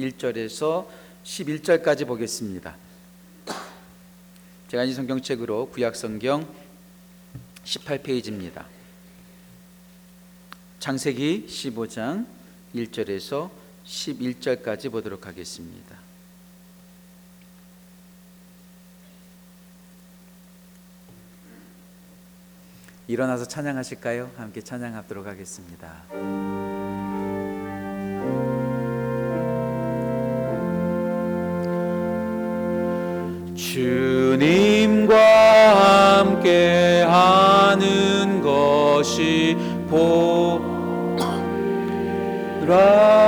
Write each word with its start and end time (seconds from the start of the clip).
1절에서 0.00 0.86
11절까지 1.24 2.06
보겠습니다. 2.06 2.76
제가 4.68 4.84
이 4.84 4.92
성경책으로 4.92 5.70
구약 5.70 5.96
성경 5.96 6.46
18페이지입니다. 7.64 8.64
창세기 10.78 11.46
15장 11.48 12.26
1절에서 12.74 13.50
11절까지 13.84 14.90
보도록 14.90 15.26
하겠습니다. 15.26 15.96
일어나서 23.08 23.44
찬양하실까요? 23.44 24.30
함께 24.36 24.60
찬양하도록 24.60 25.26
하겠습니다. 25.26 26.04
주님과 33.80 35.16
함께 36.18 37.02
하는 37.08 38.42
것이 38.42 39.56
보라 42.58 43.19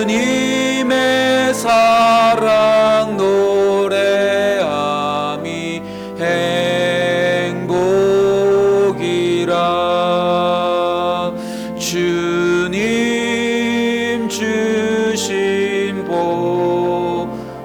주님의 0.00 1.52
사랑 1.52 3.18
노래함이 3.18 4.22
행복이라 7.50 7.74
주님 11.78 13.10
주신 14.30 16.02
복이라 16.06 17.60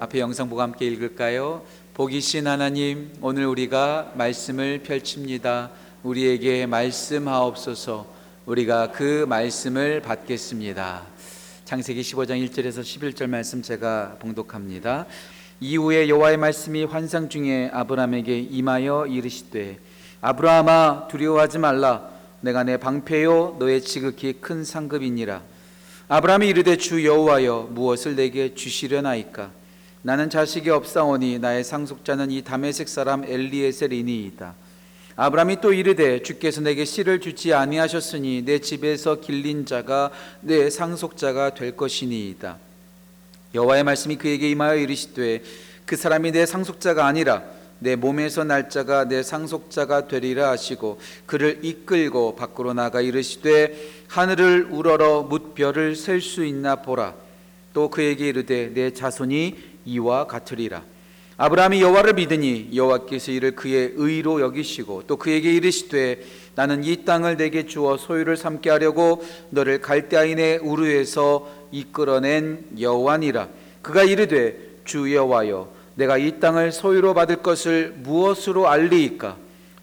앞에 0.00 0.20
영상 0.20 0.50
보고 0.50 0.60
함께 0.60 0.84
읽을까요? 0.84 1.62
복이신 1.98 2.46
하나님 2.46 3.10
오늘 3.20 3.46
우리가 3.46 4.12
말씀을 4.14 4.84
펼칩니다. 4.84 5.70
우리에게 6.04 6.64
말씀하옵소서. 6.66 8.06
우리가 8.46 8.92
그 8.92 9.26
말씀을 9.28 10.00
받겠습니다. 10.00 11.02
창세기 11.64 12.02
15장 12.02 12.40
1절에서 12.46 12.82
11절 12.82 13.26
말씀 13.26 13.62
제가 13.62 14.18
봉독합니다. 14.20 15.06
이후에 15.58 16.08
여호와의 16.08 16.36
말씀이 16.36 16.84
환상 16.84 17.28
중에 17.28 17.68
아브라함에게 17.72 18.42
임하여 18.42 19.08
이르시되 19.08 19.80
아브라함아 20.20 21.08
두려워하지 21.08 21.58
말라 21.58 22.10
내가 22.42 22.62
내 22.62 22.76
방패요 22.76 23.56
너의 23.58 23.82
지극히 23.82 24.34
큰 24.34 24.62
상급이니라 24.62 25.42
아브라함이 26.06 26.46
이르되 26.46 26.76
주 26.76 27.04
여호와여 27.04 27.70
무엇을 27.72 28.14
내게 28.14 28.54
주시려나이까 28.54 29.58
나는 30.02 30.30
자식이 30.30 30.70
없사오니 30.70 31.40
나의 31.40 31.64
상속자는 31.64 32.30
이 32.30 32.42
다메섹 32.42 32.88
사람 32.88 33.24
엘리에셀이니이다. 33.24 34.54
아브라함이 35.16 35.60
또 35.60 35.72
이르되 35.72 36.22
주께서 36.22 36.60
내게 36.60 36.84
씨를 36.84 37.20
주지 37.20 37.52
아니하셨으니 37.52 38.42
내 38.44 38.60
집에서 38.60 39.20
길린 39.20 39.66
자가 39.66 40.10
내 40.40 40.70
상속자가 40.70 41.54
될 41.54 41.76
것이니이다. 41.76 42.58
여호와의 43.54 43.82
말씀이 43.82 44.16
그에게 44.16 44.48
임하여 44.50 44.76
이르시되 44.76 45.42
그 45.84 45.96
사람이 45.96 46.30
내 46.30 46.46
상속자가 46.46 47.04
아니라 47.04 47.42
내 47.80 47.96
몸에서 47.96 48.44
날짜가 48.44 49.08
내 49.08 49.24
상속자가 49.24 50.06
되리라 50.06 50.50
하시고 50.50 51.00
그를 51.26 51.58
이끌고 51.64 52.36
밖으로 52.36 52.72
나가 52.72 53.00
이르시되 53.00 53.74
하늘을 54.06 54.68
우러러 54.70 55.22
뭇별을 55.22 55.96
셀 55.96 56.20
수 56.20 56.44
있나 56.44 56.76
보라. 56.76 57.14
또 57.72 57.90
그에게 57.90 58.28
이르되 58.28 58.72
내 58.72 58.92
자손이 58.92 59.77
이와 59.88 60.26
같으리라. 60.26 60.82
아브라함이 61.40 61.80
여호와를 61.80 62.14
믿으니 62.14 62.70
여호와께서 62.74 63.30
이를 63.30 63.52
그의 63.52 63.92
의로 63.94 64.40
여기시고 64.40 65.04
또 65.06 65.16
그에게 65.16 65.54
이르시되 65.54 66.20
나는 66.56 66.82
이 66.82 67.04
땅을 67.04 67.36
내게 67.36 67.64
주어 67.64 67.96
소유를 67.96 68.36
삼게 68.36 68.70
하려고 68.70 69.24
너를 69.50 69.80
갈대아인의 69.80 70.58
우르에서 70.58 71.48
이끌어낸 71.70 72.64
여호와니라. 72.78 73.48
그가 73.82 74.02
이르되 74.02 74.58
주 74.84 75.14
여호와여 75.14 75.72
내가 75.94 76.18
이 76.18 76.40
땅을 76.40 76.72
소유로 76.72 77.14
받을 77.14 77.36
것을 77.36 77.94
무엇으로 77.98 78.68
알리이까? 78.68 79.36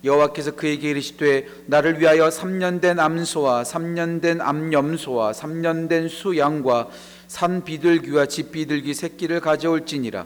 여호와께서 0.03 0.51
그에게 0.51 0.91
이르시되 0.91 1.47
나를 1.65 1.99
위하여 1.99 2.29
3년 2.29 2.79
된 2.79 2.99
암소와 2.99 3.63
3년 3.63 4.21
된 4.21 4.39
암염소와 4.41 5.31
3년 5.31 5.89
된 5.89 6.07
수양과 6.09 6.89
산 7.28 7.63
비둘기와 7.63 8.25
집 8.28 8.52
비둘기 8.52 8.94
새끼를 8.94 9.40
가져올지니라. 9.40 10.25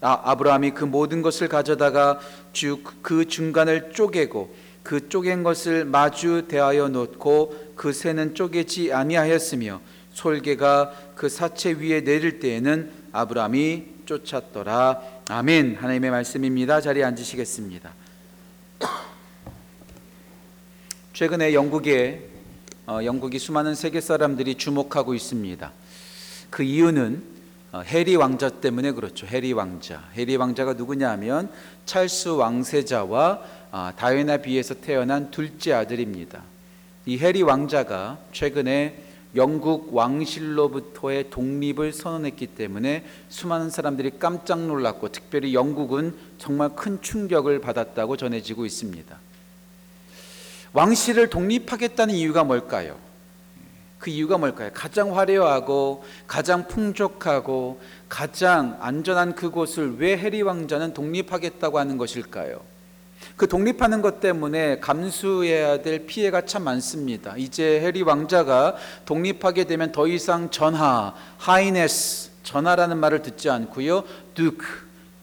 아, 0.00 0.20
아브라함이 0.24 0.72
그 0.72 0.84
모든 0.84 1.22
것을 1.22 1.48
가져다가 1.48 2.20
주 2.52 2.82
그 3.02 3.26
중간을 3.26 3.92
쪼개고 3.92 4.54
그 4.82 5.08
쪼갠 5.08 5.42
것을 5.42 5.84
마주 5.84 6.46
대하여 6.48 6.88
놓고 6.88 7.72
그 7.74 7.92
새는 7.92 8.34
쪼개지 8.34 8.92
아니하였으며 8.92 9.80
솔개가 10.12 10.92
그 11.14 11.28
사체 11.28 11.72
위에 11.72 12.02
내릴 12.02 12.38
때에는 12.38 12.90
아브라함이 13.12 13.86
쫓았더라. 14.06 15.02
아멘. 15.28 15.76
하나님의 15.76 16.10
말씀입니다. 16.10 16.80
자리에 16.80 17.04
앉으시겠습니다. 17.04 17.92
최근에 21.12 21.52
영국에 21.52 22.28
어, 22.86 23.00
영국이 23.04 23.38
수많은 23.38 23.74
세계 23.74 24.00
사람들이 24.00 24.54
주목하고 24.54 25.14
있습니다 25.14 25.72
그 26.50 26.62
이유는 26.62 27.22
어, 27.70 27.80
해리 27.80 28.16
왕자 28.16 28.48
때문에 28.48 28.92
그렇죠. 28.92 29.26
해리 29.26 29.52
왕자. 29.52 30.02
해리 30.14 30.36
왕자가 30.36 30.72
누구냐면 30.72 31.50
찰스 31.84 32.28
왕세자와 32.30 33.40
아, 33.70 33.92
다이애나 33.96 34.38
비에서 34.38 34.74
태어난 34.74 35.30
둘째 35.30 35.72
아들입니다. 35.74 36.42
이 37.04 37.18
해리 37.18 37.42
왕자가 37.42 38.18
최근에 38.32 39.02
영국 39.36 39.94
왕실로부터의 39.94 41.28
독립을 41.28 41.92
선언했기 41.92 42.46
때문에 42.48 43.04
수많은 43.28 43.68
사람들이 43.68 44.12
깜짝 44.18 44.60
놀랐고 44.60 45.12
특별히 45.12 45.54
영국은 45.54 46.14
정말 46.38 46.70
큰 46.74 47.00
충격을 47.02 47.60
받았다고 47.60 48.16
전해지고 48.16 48.64
있습니다. 48.64 49.16
왕실을 50.72 51.28
독립하겠다는 51.28 52.14
이유가 52.14 52.44
뭘까요? 52.44 53.07
그 53.98 54.10
이유가 54.10 54.38
뭘까요? 54.38 54.70
가장 54.72 55.16
화려하고 55.16 56.04
가장 56.26 56.68
풍족하고 56.68 57.80
가장 58.08 58.76
안전한 58.80 59.34
그곳을 59.34 59.96
왜 59.98 60.16
해리 60.16 60.42
왕자는 60.42 60.94
독립하겠다고 60.94 61.78
하는 61.78 61.98
것일까요? 61.98 62.60
그 63.36 63.48
독립하는 63.48 64.00
것 64.00 64.20
때문에 64.20 64.78
감수해야 64.78 65.82
될 65.82 66.06
피해가 66.06 66.42
참 66.42 66.64
많습니다. 66.64 67.36
이제 67.36 67.80
해리 67.80 68.02
왕자가 68.02 68.76
독립하게 69.04 69.64
되면 69.64 69.90
더 69.90 70.06
이상 70.06 70.50
전하, 70.50 71.14
하이네스, 71.38 72.30
전하라는 72.44 72.98
말을 72.98 73.22
듣지 73.22 73.50
않고요. 73.50 74.04
듀크, 74.34 74.64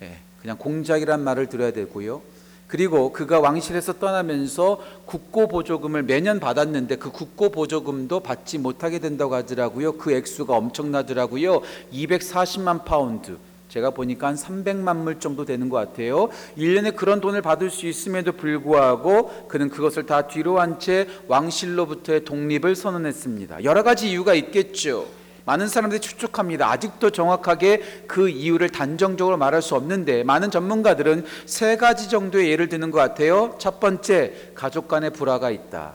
예, 0.02 0.18
그냥 0.42 0.58
공작이란 0.58 1.24
말을 1.24 1.48
들어야 1.48 1.72
되고요. 1.72 2.22
그리고 2.68 3.14
그가 3.14 3.40
왕실에서 3.40 3.94
떠나면서 3.94 4.82
국고 5.06 5.48
보조금을 5.48 6.04
매년 6.04 6.40
받았는데 6.40 6.96
그 6.96 7.12
국고 7.12 7.50
보조금도 7.50 8.22
받지 8.22 8.58
못하게 8.58 9.00
된다고 9.00 9.36
하더라고요. 9.36 9.94
그 9.94 10.12
액수가 10.14 10.56
엄청나더라고요. 10.56 11.62
240만 11.94 12.84
파운드. 12.84 13.38
제가 13.70 13.90
보니까 13.90 14.28
한 14.28 14.36
300만 14.36 15.04
불 15.04 15.20
정도 15.20 15.44
되는 15.44 15.70
것 15.70 15.78
같아요. 15.78 16.30
1년에 16.58 16.96
그런 16.96 17.20
돈을 17.20 17.42
받을 17.42 17.70
수 17.70 17.88
있음에도 17.88 18.32
불구하고 18.32 19.48
그는 19.48 19.70
그것을 19.70 20.06
다 20.06 20.28
뒤로 20.28 20.60
한 20.60 20.80
채 20.80 21.08
왕실로부터의 21.28 22.26
독립을 22.26 22.76
선언했습니다. 22.76 23.64
여러 23.64 23.84
가지 23.84 24.10
이유가 24.10 24.34
있겠죠. 24.34 25.06
많은 25.46 25.68
사람들이 25.68 26.02
추측합니다. 26.02 26.70
아직도 26.70 27.12
정확하게 27.12 27.82
그 28.08 28.30
이유를 28.30 28.70
단정적으로 28.70 29.38
말할 29.38 29.62
수 29.62 29.76
없는데 29.76 30.24
많은 30.24 30.52
전문가들은 30.52 31.26
세 31.46 31.78
가지 31.78 32.10
정도의 32.10 32.50
예를 32.50 32.68
드는 32.68 32.92
것 32.92 32.98
같아요. 32.98 33.56
첫 33.60 33.80
번째, 33.80 34.34
가족 34.56 34.88
간의 34.88 35.12
불화가 35.12 35.52
있다. 35.52 35.94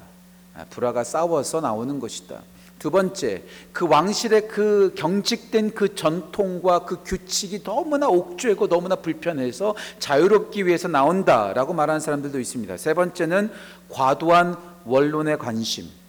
아, 0.55 0.65
불화가 0.71 1.05
싸워서 1.05 1.61
나오는 1.61 1.99
것이다. 1.99 2.41
두 2.79 2.91
번째, 2.91 3.43
그 3.73 3.87
왕실의 3.87 4.49
그 4.49 4.95
경직된 4.97 5.75
그 5.75 5.95
전통과 5.95 6.87
그 6.87 7.03
규칙이 7.05 7.63
너무나 7.63 8.09
옥죄고 8.09 8.69
너무나 8.69 8.95
불편해서 8.95 9.75
자유롭기 9.99 10.67
위해서 10.67 10.89
나온다라고 10.89 11.75
말하는 11.75 12.01
사람들도 12.01 12.41
있습니다. 12.41 12.79
세 12.79 12.95
번째는 12.95 13.51
과도한 13.91 14.57
원론의 14.87 15.37
관심. 15.39 16.00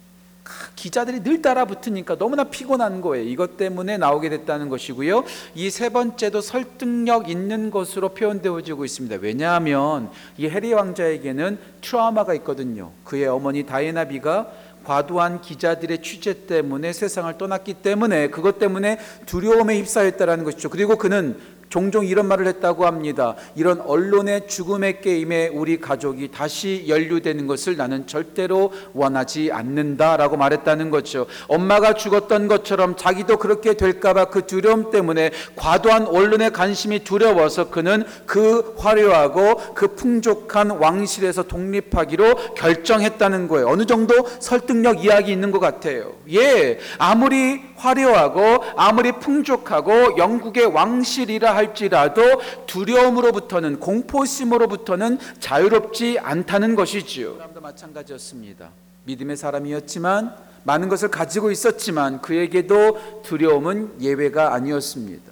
기자들이 0.76 1.22
늘 1.24 1.42
따라붙으니까 1.42 2.18
너무나 2.18 2.46
피곤한 2.46 3.02
거예요. 3.02 3.28
이것 3.28 3.58
때문에 3.58 3.98
나오게 3.98 4.30
됐다는 4.30 4.70
것이고요. 4.70 5.24
이 5.56 5.70
세 5.72 5.90
번째도 5.90 6.42
설득력 6.42 7.30
있는 7.30 7.72
것으로 7.72 8.10
표현되어지고 8.10 8.86
있습니다. 8.86 9.18
왜냐하면 9.22 10.10
이 10.38 10.48
해리 10.48 10.74
왕자에게는 10.74 11.58
트라우마가 11.82 12.34
있거든요. 12.36 12.92
그의 13.04 13.28
어머니 13.28 13.64
다이애나비가 13.66 14.52
과도한 14.84 15.42
기자들의 15.42 16.02
취재 16.02 16.46
때문에 16.46 16.92
세상을 16.94 17.38
떠났기 17.38 17.76
때문에 17.76 18.30
그것 18.30 18.60
때문에 18.60 19.00
두려움에 19.26 19.78
휩싸였다라는 19.80 20.44
것이죠. 20.44 20.70
그리고 20.70 20.98
그는 20.98 21.38
종종 21.72 22.06
이런 22.06 22.28
말을 22.28 22.46
했다고 22.48 22.86
합니다. 22.86 23.36
이런 23.56 23.80
언론의 23.80 24.48
죽음의 24.48 25.02
게임에 25.02 25.48
우리 25.48 25.80
가족이 25.80 26.30
다시 26.30 26.86
연루되는 26.88 27.48
것을 27.48 27.78
나는 27.78 28.06
절대로 28.06 28.74
원하지 28.94 29.52
않는다라고 29.54 30.36
말했다는 30.36 30.92
거죠. 30.92 31.28
엄마가 31.48 31.94
죽었던 31.94 32.50
것처럼 32.50 32.98
자기도 32.98 33.38
그렇게 33.38 33.74
될까봐 33.76 34.26
그 34.26 34.46
두려움 34.46 34.92
때문에 34.92 35.32
과도한 35.56 36.08
언론의 36.08 36.52
관심이 36.52 37.06
두려워서 37.06 37.70
그는 37.70 38.04
그 38.26 38.76
화려하고 38.78 39.74
그 39.74 39.96
풍족한 39.96 40.72
왕실에서 40.72 41.44
독립하기로 41.44 42.54
결정했다는 42.56 43.48
거예요. 43.48 43.70
어느 43.70 43.86
정도 43.86 44.28
설득력 44.40 45.06
이야기 45.06 45.32
있는 45.32 45.52
것 45.52 45.60
같아요. 45.60 46.16
예, 46.34 46.80
아무리 46.98 47.71
화려하고 47.82 48.64
아무리 48.78 49.12
풍족하고 49.12 50.18
영국의 50.18 50.68
왕실이라 50.68 51.56
할지라도 51.56 52.22
두려움으로부터는 52.68 53.80
공포심으로부터는 53.80 55.18
자유롭지 55.40 56.20
않다는 56.20 56.76
것이지요. 56.76 57.38
사람도 57.38 57.62
마찬가지였습니다. 57.62 58.70
믿음의 59.06 59.36
사람이었지만 59.36 60.36
많은 60.64 60.90
것을 60.90 61.10
가지고 61.10 61.50
있었지만 61.50 62.22
그에게도 62.22 63.22
두려움은 63.24 64.02
예외가 64.02 64.54
아니었습니다. 64.54 65.32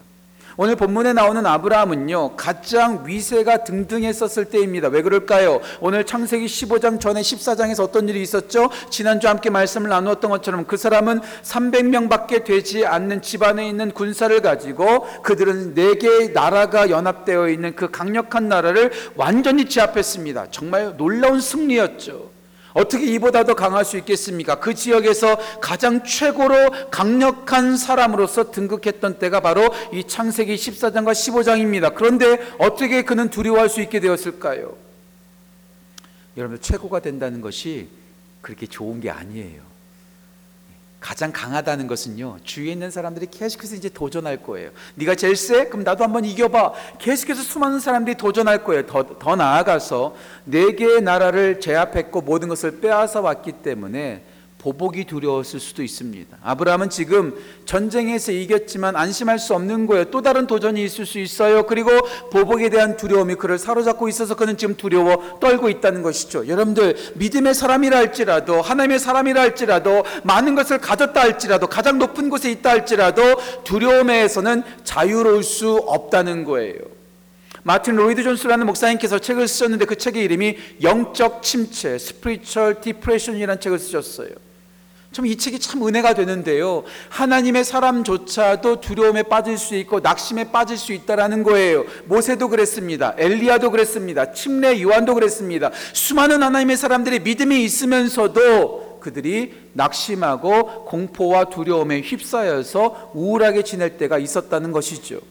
오늘 0.62 0.76
본문에 0.76 1.14
나오는 1.14 1.46
아브라함은요, 1.46 2.36
가장 2.36 3.04
위세가 3.06 3.64
등등했었을 3.64 4.44
때입니다. 4.44 4.90
왜 4.90 5.02
그럴까요? 5.02 5.62
오늘 5.80 6.06
창세기 6.06 6.48
15장 6.48 7.00
전에 7.00 7.22
14장에서 7.22 7.84
어떤 7.84 8.10
일이 8.10 8.22
있었죠? 8.22 8.70
지난주 8.90 9.30
함께 9.30 9.50
말씀을 9.50 9.90
나누었던 9.90 10.30
것처럼 10.30 10.66
그 10.66 10.76
사람은 10.76 11.22
300명 11.44 12.10
밖에 12.10 12.44
되지 12.44 12.86
않는 12.86 13.22
집안에 13.22 13.70
있는 13.70 13.92
군사를 13.92 14.38
가지고 14.42 15.08
그들은 15.24 15.76
네 15.76 15.94
개의 15.94 16.34
나라가 16.34 16.90
연합되어 16.90 17.48
있는 17.48 17.74
그 17.74 17.90
강력한 17.90 18.50
나라를 18.50 18.92
완전히 19.16 19.64
제압했습니다. 19.64 20.48
정말 20.52 20.98
놀라운 20.98 21.40
승리였죠. 21.40 22.29
어떻게 22.74 23.06
이보다 23.13 23.44
더 23.44 23.54
강할 23.54 23.86
수 23.86 23.98
있겠습니까? 23.98 24.60
그 24.60 24.74
지역에서 24.74 25.38
가장 25.60 26.04
최고로 26.04 26.89
강력한 26.92 27.77
사람으로서 27.77 28.51
등극했던 28.51 29.19
때가 29.19 29.39
바로 29.39 29.69
이 29.92 30.04
창세기 30.04 30.56
14장과 30.56 31.12
15장입니다. 31.12 31.95
그런데 31.95 32.39
어떻게 32.57 33.04
그는 33.04 33.30
두려워할 33.30 33.69
수 33.69 33.81
있게 33.81 34.00
되었을까요? 34.00 34.75
여러분 36.38 36.60
최고가 36.62 37.00
된다는 37.00 37.42
것이 37.42 37.89
그렇게 38.42 38.66
좋은 38.66 39.00
게 39.01 39.10
아니에요. 39.10 39.69
가장 41.00 41.31
강하다는 41.31 41.88
것은요 41.88 42.38
주위에 42.44 42.74
있는 42.74 42.92
사람들이 42.92 43.28
계속해서 43.31 43.75
이제 43.75 43.90
도전할 43.90 44.44
거예요. 44.44 44.72
네가 44.96 45.16
제일 45.16 45.36
세? 45.36 45.66
그럼 45.68 45.84
나도 45.84 46.04
한번 46.04 46.25
이겨봐. 46.25 46.74
계속해서 47.00 47.42
수많은 47.42 47.80
사람들이 47.80 48.16
도전할 48.18 48.63
거예요. 48.63 48.86
더, 48.86 49.18
더 49.18 49.36
나아가서 49.36 50.16
네 50.44 50.74
개의 50.75 51.01
나라를 51.01 51.60
제압했고 51.60 52.22
모든 52.22 52.50
것을 52.50 52.81
빼앗아 52.81 53.22
왔기 53.22 53.54
때문에 53.63 54.24
보복이 54.60 55.06
두려웠을 55.06 55.60
수도 55.60 55.82
있습니다. 55.84 56.38
아브라함은 56.44 56.90
지금 56.90 57.34
전쟁에서 57.66 58.34
이겼지만 58.34 58.98
안심할 58.98 59.40
수 59.40 59.56
없는 59.56 59.88
거예요. 59.88 60.06
또 60.06 60.22
다른 60.22 60.48
도전이 60.48 60.84
있을 60.84 61.06
수 61.06 61.18
있어요. 61.18 61.66
그리고 61.66 61.92
보복에 62.30 62.70
대한 62.70 62.98
두려움이 62.98 63.36
그를 63.36 63.58
사로잡고 63.58 64.10
있어서 64.10 64.36
그는 64.36 64.58
지금 64.58 64.76
두려워 64.76 65.40
떨고 65.40 65.70
있다는 65.70 66.02
것이죠. 66.02 66.48
여러분들 66.48 66.96
믿음의 67.16 67.54
사람이라 67.54 67.98
할지라도 67.98 68.62
하나님의 68.62 69.00
사람이라 69.00 69.42
할지라도 69.42 70.04
많은 70.24 70.56
것을 70.56 70.80
가졌다 70.80 71.20
할지라도 71.20 71.68
가장 71.68 71.98
높은 71.98 72.30
곳에 72.30 72.52
있다 72.52 72.70
할지라도 72.70 73.22
두려움에서는 73.64 74.64
자유로울 74.84 75.44
수 75.44 75.76
없다는 75.76 76.44
거예요. 76.44 76.80
마틴 77.64 77.96
로이드 77.96 78.24
존스라는 78.24 78.66
목사님께서 78.66 79.20
책을 79.20 79.48
쓰셨는데 79.48 79.86
그 79.86 79.96
책의 79.96 80.24
이름이 80.24 80.58
영적 80.82 81.44
침체, 81.44 81.92
Spiritual 81.96 82.82
Depression이라는 82.82 83.62
책을 83.62 83.80
쓰셨어요. 83.80 84.49
참 85.12 85.26
이 85.26 85.36
책이 85.36 85.60
참 85.60 85.86
은혜가 85.88 86.14
되는데요. 86.14 86.84
하나님의 87.10 87.64
사람조차도 87.64 88.80
두려움에 88.80 89.24
빠질 89.24 89.58
수 89.58 89.76
있고 89.76 90.00
낙심에 90.02 90.52
빠질 90.52 90.78
수 90.78 90.94
있다라는 90.94 91.42
거예요. 91.44 91.84
모세도 92.06 92.48
그랬습니다. 92.50 93.16
엘리야도 93.18 93.72
그랬습니다. 93.72 94.32
침례 94.34 94.80
요한도 94.82 95.16
그랬습니다. 95.16 95.72
수많은 95.94 96.44
하나님의 96.44 96.78
사람들이 96.78 97.20
믿음이 97.22 97.64
있으면서도 97.64 99.00
그들이 99.00 99.54
낙심하고 99.74 100.86
공포와 100.86 101.46
두려움에 101.46 102.02
휩싸여서 102.02 103.12
우울하게 103.16 103.64
지낼 103.64 103.98
때가 103.98 104.20
있었다는 104.20 104.72
것이죠. 104.72 105.22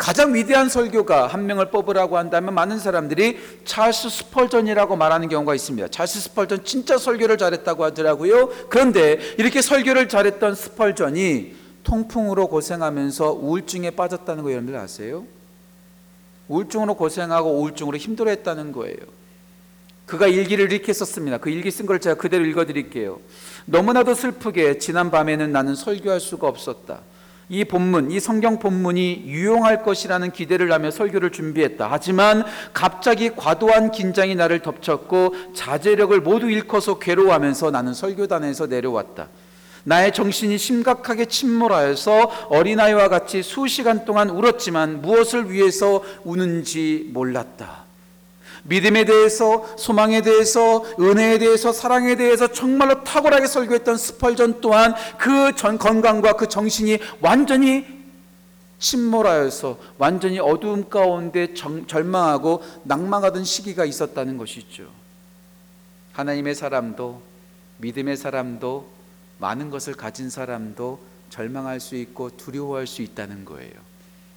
가장 0.00 0.34
위대한 0.34 0.70
설교가 0.70 1.26
한 1.26 1.44
명을 1.44 1.70
뽑으라고 1.70 2.16
한다면 2.16 2.54
많은 2.54 2.78
사람들이 2.78 3.38
찰스 3.66 4.08
스펄전이라고 4.08 4.96
말하는 4.96 5.28
경우가 5.28 5.54
있습니다. 5.54 5.88
찰스 5.88 6.20
스펄전 6.20 6.64
진짜 6.64 6.96
설교를 6.96 7.36
잘했다고 7.36 7.84
하더라고요. 7.84 8.48
그런데 8.70 9.20
이렇게 9.36 9.60
설교를 9.60 10.08
잘했던 10.08 10.54
스펄전이 10.54 11.54
통풍으로 11.84 12.46
고생하면서 12.46 13.32
우울증에 13.32 13.90
빠졌다는 13.90 14.42
거 14.42 14.52
여러분들 14.52 14.80
아세요? 14.80 15.26
우울증으로 16.48 16.94
고생하고 16.94 17.60
우울증으로 17.60 17.98
힘들어했다는 17.98 18.72
거예요. 18.72 18.96
그가 20.06 20.28
일기를 20.28 20.72
이렇게 20.72 20.94
썼습니다. 20.94 21.36
그 21.36 21.50
일기 21.50 21.70
쓴 21.70 21.84
걸 21.84 22.00
제가 22.00 22.14
그대로 22.14 22.46
읽어드릴게요. 22.46 23.20
너무나도 23.66 24.14
슬프게 24.14 24.78
지난 24.78 25.10
밤에는 25.10 25.52
나는 25.52 25.74
설교할 25.74 26.20
수가 26.20 26.48
없었다. 26.48 27.00
이 27.50 27.64
본문, 27.64 28.12
이 28.12 28.20
성경 28.20 28.60
본문이 28.60 29.24
유용할 29.26 29.82
것이라는 29.82 30.30
기대를 30.30 30.72
하며 30.72 30.92
설교를 30.92 31.32
준비했다. 31.32 31.88
하지만 31.90 32.44
갑자기 32.72 33.30
과도한 33.34 33.90
긴장이 33.90 34.36
나를 34.36 34.60
덮쳤고 34.60 35.34
자제력을 35.52 36.18
모두 36.20 36.48
잃고서 36.48 37.00
괴로워하면서 37.00 37.72
나는 37.72 37.92
설교단에서 37.92 38.68
내려왔다. 38.68 39.28
나의 39.82 40.12
정신이 40.12 40.58
심각하게 40.58 41.24
침몰하여서 41.24 42.48
어린아이와 42.50 43.08
같이 43.08 43.42
수시간 43.42 44.04
동안 44.04 44.30
울었지만 44.30 45.02
무엇을 45.02 45.50
위해서 45.50 46.04
우는지 46.22 47.10
몰랐다. 47.12 47.79
믿음에 48.70 49.04
대해서, 49.04 49.66
소망에 49.76 50.22
대해서, 50.22 50.84
은혜에 50.98 51.38
대해서, 51.38 51.72
사랑에 51.72 52.14
대해서 52.14 52.46
정말로 52.52 53.02
탁월하게 53.02 53.48
설교했던 53.48 53.98
스펄전 53.98 54.60
또한 54.60 54.94
그 55.18 55.52
전 55.56 55.76
건강과 55.76 56.34
그 56.34 56.46
정신이 56.48 56.98
완전히 57.20 57.84
침몰하여서 58.78 59.78
완전히 59.98 60.38
어두움 60.38 60.88
가운데 60.88 61.52
정, 61.52 61.86
절망하고 61.86 62.62
낭망하던 62.84 63.44
시기가 63.44 63.84
있었다는 63.84 64.38
것이죠. 64.38 64.88
하나님의 66.12 66.54
사람도 66.54 67.20
믿음의 67.78 68.16
사람도 68.16 68.88
많은 69.38 69.70
것을 69.70 69.94
가진 69.94 70.30
사람도 70.30 71.00
절망할 71.28 71.80
수 71.80 71.96
있고 71.96 72.30
두려워할 72.36 72.86
수 72.86 73.02
있다는 73.02 73.44
거예요. 73.44 73.72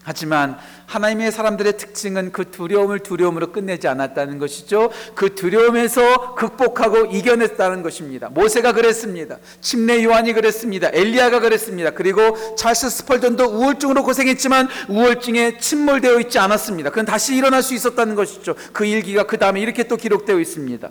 하지만 0.03 0.57
하나님의 0.85 1.31
사람들의 1.31 1.77
특징은 1.77 2.31
그 2.31 2.51
두려움을 2.51 2.99
두려움으로 2.99 3.51
끝내지 3.51 3.87
않았다는 3.87 4.37
것이죠. 4.37 4.91
그 5.15 5.33
두려움에서 5.33 6.35
극복하고 6.35 7.05
이겨냈다는 7.05 7.83
것입니다. 7.83 8.29
모세가 8.29 8.73
그랬습니다. 8.73 9.37
침례 9.61 10.03
요한이 10.03 10.33
그랬습니다. 10.33 10.89
엘리야가 10.93 11.39
그랬습니다. 11.39 11.91
그리고 11.91 12.55
찰스 12.55 12.89
스펄전도 12.89 13.45
우울증으로 13.45 14.03
고생했지만 14.03 14.67
우울증에 14.89 15.57
침몰되어 15.57 16.19
있지 16.19 16.37
않았습니다. 16.37 16.89
그건 16.89 17.05
다시 17.05 17.35
일어날 17.35 17.63
수 17.63 17.73
있었다는 17.73 18.15
것이죠. 18.15 18.55
그 18.73 18.85
일기가 18.85 19.23
그 19.23 19.37
다음에 19.37 19.61
이렇게 19.61 19.83
또 19.87 19.95
기록되어 19.95 20.39
있습니다. 20.39 20.89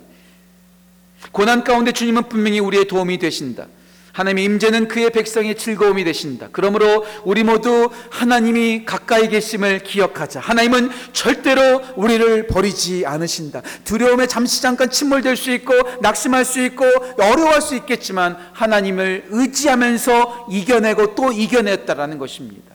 고난 1.31 1.63
가운데 1.63 1.91
주님은 1.91 2.29
분명히 2.29 2.59
우리의 2.59 2.85
도움이 2.85 3.19
되신다. 3.19 3.67
하나님의 4.13 4.43
임재는 4.45 4.87
그의 4.87 5.09
백성의 5.09 5.57
즐거움이 5.57 6.03
되신다. 6.03 6.49
그러므로 6.51 7.03
우리 7.25 7.43
모두 7.43 7.89
하나님이 8.11 8.85
가까이 8.85 9.27
계심을 9.27 9.79
기억하자. 9.79 10.39
하나님은 10.39 10.91
절대로 11.13 11.81
우리를 11.95 12.45
버리지 12.47 13.07
않으신다. 13.07 13.63
두려움에 13.83 14.27
잠시 14.27 14.61
잠깐 14.61 14.91
침몰될 14.91 15.35
수 15.35 15.51
있고 15.51 15.73
낙심할 16.01 16.45
수 16.45 16.61
있고 16.61 16.85
어려워할 17.17 17.61
수 17.61 17.75
있겠지만 17.75 18.37
하나님을 18.53 19.25
의지하면서 19.29 20.47
이겨내고 20.51 21.15
또 21.15 21.31
이겨냈다라는 21.31 22.19
것입니다. 22.19 22.71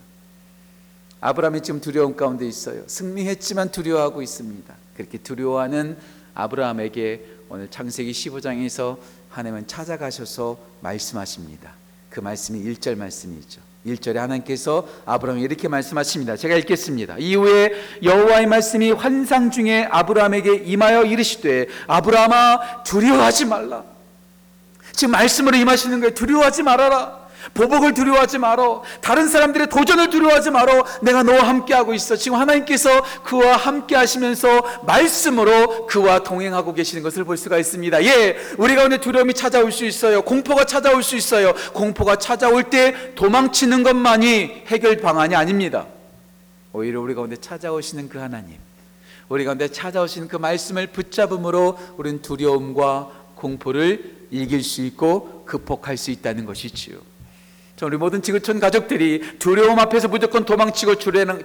아브라함이 1.21 1.63
지금 1.63 1.81
두려움 1.81 2.17
가운데 2.17 2.47
있어요. 2.47 2.83
승리했지만 2.89 3.71
두려워하고 3.71 4.23
있습니다. 4.23 4.75
그렇게 4.97 5.19
두려워하는 5.19 5.97
아브라함에게 6.35 7.38
오늘 7.51 7.71
창세기 7.71 8.13
15장에서 8.13 8.99
하나님은 9.31 9.67
찾아가셔서 9.67 10.59
말씀하십니다. 10.81 11.73
그 12.11 12.21
말씀이 12.21 12.63
1절 12.63 12.97
말씀이죠. 12.97 13.61
1절에 13.87 14.15
하나님께서 14.15 14.87
아브라함에 15.07 15.43
이렇게 15.43 15.69
말씀하십니다. 15.69 16.37
제가 16.37 16.57
읽겠습니다. 16.57 17.17
이후에 17.19 17.73
여호와의 18.03 18.47
말씀이 18.47 18.91
환상 18.91 19.51
중에 19.51 19.89
아브라함에게 19.91 20.57
임하여 20.57 21.05
이르시되 21.05 21.69
아브라함아 21.87 22.83
두려워하지 22.83 23.47
말라. 23.47 23.85
지금 24.93 25.13
말씀으로 25.13 25.57
임하시는 25.57 26.01
거예요. 26.01 26.15
두려워하지 26.15 26.65
말아라. 26.65 27.28
보복을 27.55 27.95
두려워하지 27.95 28.39
말어. 28.39 28.83
다른 29.01 29.29
사람들의 29.29 29.69
도전을 29.69 30.11
두려워하지 30.11 30.51
말어. 30.51 30.85
내가 31.03 31.23
너와 31.23 31.47
함께하고 31.49 31.95
있어. 31.95 32.17
지금 32.17 32.39
하나님께서 32.39 33.03
그와 33.23 33.57
함께 33.57 33.97
하시면서 33.97 34.63
말씀으로 34.87 35.87
그와 35.87 36.23
동행하고 36.23 36.75
계시는 36.75 37.03
것을 37.03 37.25
볼 37.25 37.37
수가 37.37 37.59
있습니다. 37.59 38.05
예, 38.05 38.37
우리가 38.59 38.85
오늘 38.85 39.01
두려움이 39.01 39.35
찾아올 39.35 39.73
수 39.73 39.85
있어요. 39.85 40.23
공포가 40.23 40.65
찾아올 40.65 41.03
수 41.03 41.17
있어요. 41.17 41.53
공포가 41.73 42.17
찾아올 42.17 42.65
때 42.65 43.15
도망치는 43.15 43.83
것만이 43.83 44.65
해결 44.67 44.97
방안이 44.99 45.35
아닙니다. 45.35 45.87
오히려 46.73 47.01
우리 47.01 47.15
가운데 47.15 47.37
찾아오시는 47.37 48.09
그 48.09 48.19
하나님, 48.19 48.57
우리 49.29 49.45
가운데 49.45 49.69
찾아오시는 49.69 50.29
그 50.29 50.37
말씀을 50.37 50.89
붙잡음으로 50.89 51.79
우리는 51.97 52.21
두려움과 52.21 53.11
공포를 53.35 54.19
이길 54.31 54.63
수 54.63 54.83
있고 54.83 55.45
극복할 55.47 55.97
수 55.97 56.11
있다는 56.11 56.45
것이지요. 56.45 56.99
자, 57.79 57.87
우리 57.87 57.97
모든 57.97 58.21
지구촌 58.21 58.59
가족들이 58.59 59.39
두려움 59.39 59.79
앞에서 59.79 60.09
무조건 60.09 60.45
도망치고 60.45 60.97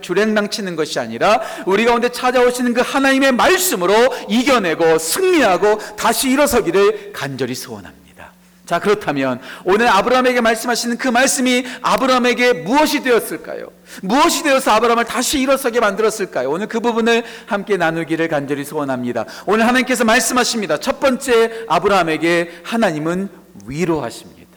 주랭랑치는 0.02 0.76
것이 0.76 0.98
아니라 0.98 1.40
우리 1.68 1.86
가운데 1.86 2.10
찾아오시는 2.10 2.74
그 2.74 2.82
하나님의 2.82 3.34
말씀으로 3.34 3.94
이겨내고 4.28 4.98
승리하고 4.98 5.78
다시 5.96 6.32
일어서기를 6.32 7.14
간절히 7.14 7.54
소원합니다. 7.54 8.32
자, 8.66 8.80
그렇다면 8.80 9.42
오늘 9.64 9.88
아브라함에게 9.88 10.42
말씀하시는 10.42 10.98
그 10.98 11.08
말씀이 11.08 11.66
아브라함에게 11.84 12.54
무엇이 12.54 13.04
되었을까요? 13.04 13.72
무엇이 14.02 14.42
되어서 14.42 14.72
아브라함을 14.72 15.06
다시 15.06 15.40
일어서게 15.40 15.82
만들었을까요? 15.82 16.50
오늘 16.50 16.66
그 16.66 16.80
부분을 16.80 17.24
함께 17.46 17.78
나누기를 17.78 18.28
간절히 18.28 18.64
소원합니다. 18.64 19.26
오늘 19.46 19.68
하나님께서 19.68 20.04
말씀하십니다. 20.04 20.80
첫 20.80 21.00
번째 21.00 21.66
아브라함에게 21.68 22.62
하나님은 22.64 23.30
위로하십니다. 23.68 24.50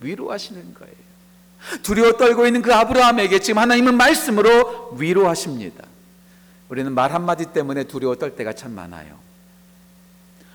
위로하시는 0.00 0.74
거예요. 0.74 0.95
두려워 1.82 2.12
떨고 2.12 2.46
있는 2.46 2.62
그 2.62 2.72
아브라함에게 2.74 3.38
지금 3.40 3.58
하나님은 3.60 3.96
말씀으로 3.96 4.90
위로하십니다. 4.98 5.84
우리는 6.68 6.92
말 6.92 7.12
한마디 7.12 7.46
때문에 7.46 7.84
두려워 7.84 8.16
떨 8.16 8.34
때가 8.36 8.52
참 8.52 8.72
많아요. 8.72 9.14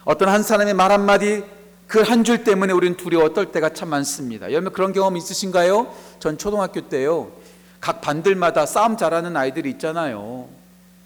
어떤 0.04 0.30
한 0.30 0.44
사람의 0.44 0.74
말 0.74 0.92
한마디 0.92 1.44
그 1.88 2.02
한 2.04 2.24
줄 2.24 2.44
때문에 2.46 2.72
우리는 2.72 2.96
두려워 2.96 3.34
떨 3.34 3.52
때가 3.52 3.70
참 3.70 3.90
많습니다. 3.90 4.50
여러분 4.52 4.72
그런 4.72 4.94
경험 4.94 5.18
있으신가요? 5.18 5.94
전 6.20 6.38
초등학교 6.38 6.82
때요. 6.88 7.32
각 7.82 8.00
반들마다 8.00 8.66
싸움 8.66 8.96
잘하는 8.96 9.36
아이들이 9.36 9.70
있잖아요. 9.72 10.48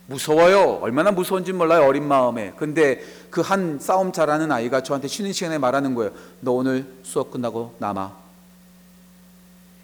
무서워요. 0.08 0.80
얼마나 0.84 1.10
무서운지 1.12 1.54
몰라요. 1.54 1.86
어린 1.88 2.08
마음에. 2.08 2.54
근데 2.58 3.02
그 3.32 3.42
한 3.42 3.80
싸움 3.82 4.12
잘하는 4.12 4.52
아이가 4.52 4.82
저한테 4.82 5.08
쉬는 5.08 5.34
시간에 5.34 5.58
말하는 5.58 5.96
거예요. 5.96 6.12
너 6.42 6.52
오늘 6.52 6.86
수업 7.02 7.32
끝나고 7.32 7.74
남아. 7.80 8.25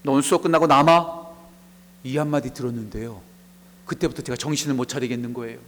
너 0.04 0.14
오늘 0.14 0.24
수업 0.24 0.44
끝나고 0.44 0.68
남아? 0.68 1.22
이 2.04 2.18
한마디 2.18 2.54
들었는데요. 2.54 3.22
그때부터 3.86 4.22
제가 4.22 4.36
정신을 4.36 4.76
못 4.76 4.88
차리겠는 4.88 5.34
거예요. 5.34 5.60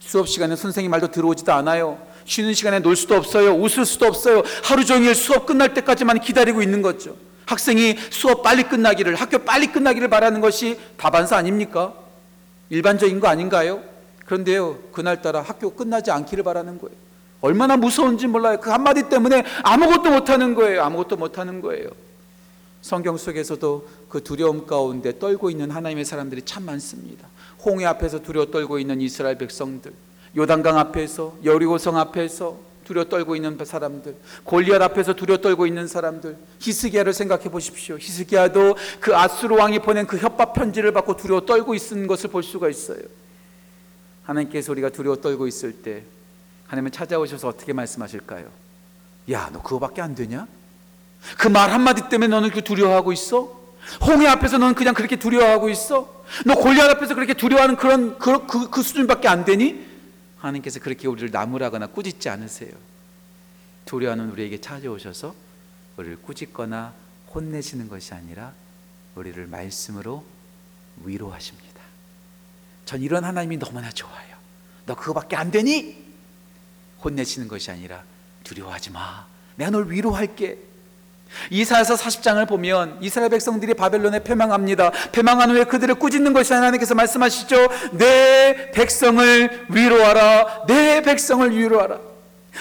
수업 0.00 0.28
시간에 0.28 0.56
선생님 0.56 0.90
말도 0.90 1.10
들어오지도 1.10 1.52
않아요. 1.52 1.98
쉬는 2.24 2.54
시간에 2.54 2.80
놀 2.80 2.96
수도 2.96 3.14
없어요. 3.14 3.52
웃을 3.54 3.84
수도 3.84 4.06
없어요. 4.06 4.42
하루 4.62 4.84
종일 4.84 5.14
수업 5.14 5.46
끝날 5.46 5.74
때까지만 5.74 6.20
기다리고 6.20 6.62
있는 6.62 6.82
거죠. 6.82 7.16
학생이 7.46 7.96
수업 8.10 8.42
빨리 8.42 8.64
끝나기를, 8.64 9.14
학교 9.14 9.38
빨리 9.38 9.66
끝나기를 9.66 10.08
바라는 10.08 10.40
것이 10.40 10.78
다반사 10.96 11.36
아닙니까? 11.36 11.92
일반적인 12.70 13.20
거 13.20 13.28
아닌가요? 13.28 13.82
그런데요, 14.24 14.78
그날따라 14.92 15.42
학교 15.42 15.74
끝나지 15.74 16.10
않기를 16.10 16.42
바라는 16.42 16.78
거예요. 16.78 16.96
얼마나 17.42 17.76
무서운지 17.76 18.26
몰라요. 18.26 18.58
그 18.60 18.70
한마디 18.70 19.10
때문에 19.10 19.44
아무것도 19.62 20.10
못하는 20.10 20.54
거예요. 20.54 20.82
아무것도 20.82 21.16
못하는 21.16 21.60
거예요. 21.60 21.90
성경 22.84 23.16
속에서도 23.16 23.88
그 24.10 24.22
두려움 24.22 24.66
가운데 24.66 25.18
떨고 25.18 25.48
있는 25.48 25.70
하나님의 25.70 26.04
사람들이 26.04 26.42
참 26.42 26.66
많습니다. 26.66 27.26
홍해 27.64 27.86
앞에서 27.86 28.20
두려워 28.20 28.50
떨고 28.50 28.78
있는 28.78 29.00
이스라엘 29.00 29.38
백성들, 29.38 29.90
요단강 30.36 30.76
앞에서 30.76 31.34
여리고성 31.42 31.96
앞에서 31.96 32.58
두려워 32.84 33.08
떨고 33.08 33.36
있는 33.36 33.56
사람들, 33.64 34.14
골리앗 34.44 34.82
앞에서 34.82 35.14
두려워 35.14 35.38
떨고 35.38 35.66
있는 35.66 35.88
사람들, 35.88 36.36
히스기야를 36.58 37.14
생각해 37.14 37.44
보십시오. 37.44 37.96
히스기야도 37.96 38.76
그 39.00 39.16
아수르 39.16 39.56
왕이 39.56 39.78
보낸 39.78 40.06
그 40.06 40.18
협박 40.18 40.52
편지를 40.52 40.92
받고 40.92 41.16
두려워 41.16 41.40
떨고 41.46 41.74
있는 41.74 42.06
것을 42.06 42.28
볼 42.28 42.42
수가 42.42 42.68
있어요. 42.68 43.00
하나님께서 44.24 44.72
우리가 44.72 44.90
두려워 44.90 45.16
떨고 45.16 45.46
있을 45.46 45.72
때 45.72 46.02
하나님은 46.66 46.92
찾아오셔서 46.92 47.48
어떻게 47.48 47.72
말씀하실까요? 47.72 48.44
야, 49.30 49.48
너 49.54 49.62
그거밖에 49.62 50.02
안 50.02 50.14
되냐? 50.14 50.46
그 51.38 51.48
말 51.48 51.70
한마디 51.70 52.08
때문에 52.08 52.28
너는 52.28 52.50
그 52.50 52.62
두려워하고 52.62 53.12
있어? 53.12 53.60
홍해 54.06 54.26
앞에서 54.26 54.58
너는 54.58 54.74
그냥 54.74 54.94
그렇게 54.94 55.16
두려워하고 55.16 55.68
있어? 55.70 56.24
너 56.46 56.54
골리앗 56.54 56.90
앞에서 56.90 57.14
그렇게 57.14 57.34
두려워하는 57.34 57.76
그런 57.76 58.18
그, 58.18 58.46
그, 58.46 58.70
그 58.70 58.82
수준밖에 58.82 59.28
안 59.28 59.44
되니? 59.44 59.84
하나님께서 60.38 60.80
그렇게 60.80 61.06
우리를 61.08 61.30
나무라거나 61.30 61.88
꾸짖지 61.88 62.28
않으세요. 62.28 62.72
두려워하는 63.84 64.30
우리에게 64.30 64.60
찾아오셔서 64.60 65.34
우리를 65.96 66.18
꾸짖거나 66.22 66.94
혼내시는 67.34 67.88
것이 67.88 68.14
아니라 68.14 68.52
우리를 69.14 69.46
말씀으로 69.46 70.24
위로하십니다. 71.04 71.80
전 72.84 73.00
이런 73.02 73.24
하나님이 73.24 73.58
너무나 73.58 73.90
좋아요. 73.90 74.34
너 74.86 74.94
그거밖에 74.94 75.36
안 75.36 75.50
되니? 75.50 76.04
혼내시는 77.02 77.48
것이 77.48 77.70
아니라 77.70 78.02
두려워하지 78.44 78.90
마. 78.90 79.26
내가 79.56 79.70
널 79.70 79.90
위로할게. 79.90 80.58
이사야서 81.50 81.94
40장을 81.94 82.46
보면 82.48 82.98
이스라엘 83.00 83.30
백성들이 83.30 83.74
바벨론에 83.74 84.22
패망합니다. 84.22 84.90
패망한 85.12 85.50
후에 85.50 85.64
그들을 85.64 85.94
꾸짖는 85.96 86.32
것이 86.32 86.52
하나님께서 86.52 86.94
말씀하시죠. 86.94 87.68
내 87.92 88.70
백성을 88.72 89.66
위로하라. 89.68 90.66
내 90.66 91.02
백성을 91.02 91.50
위로하라. 91.56 92.14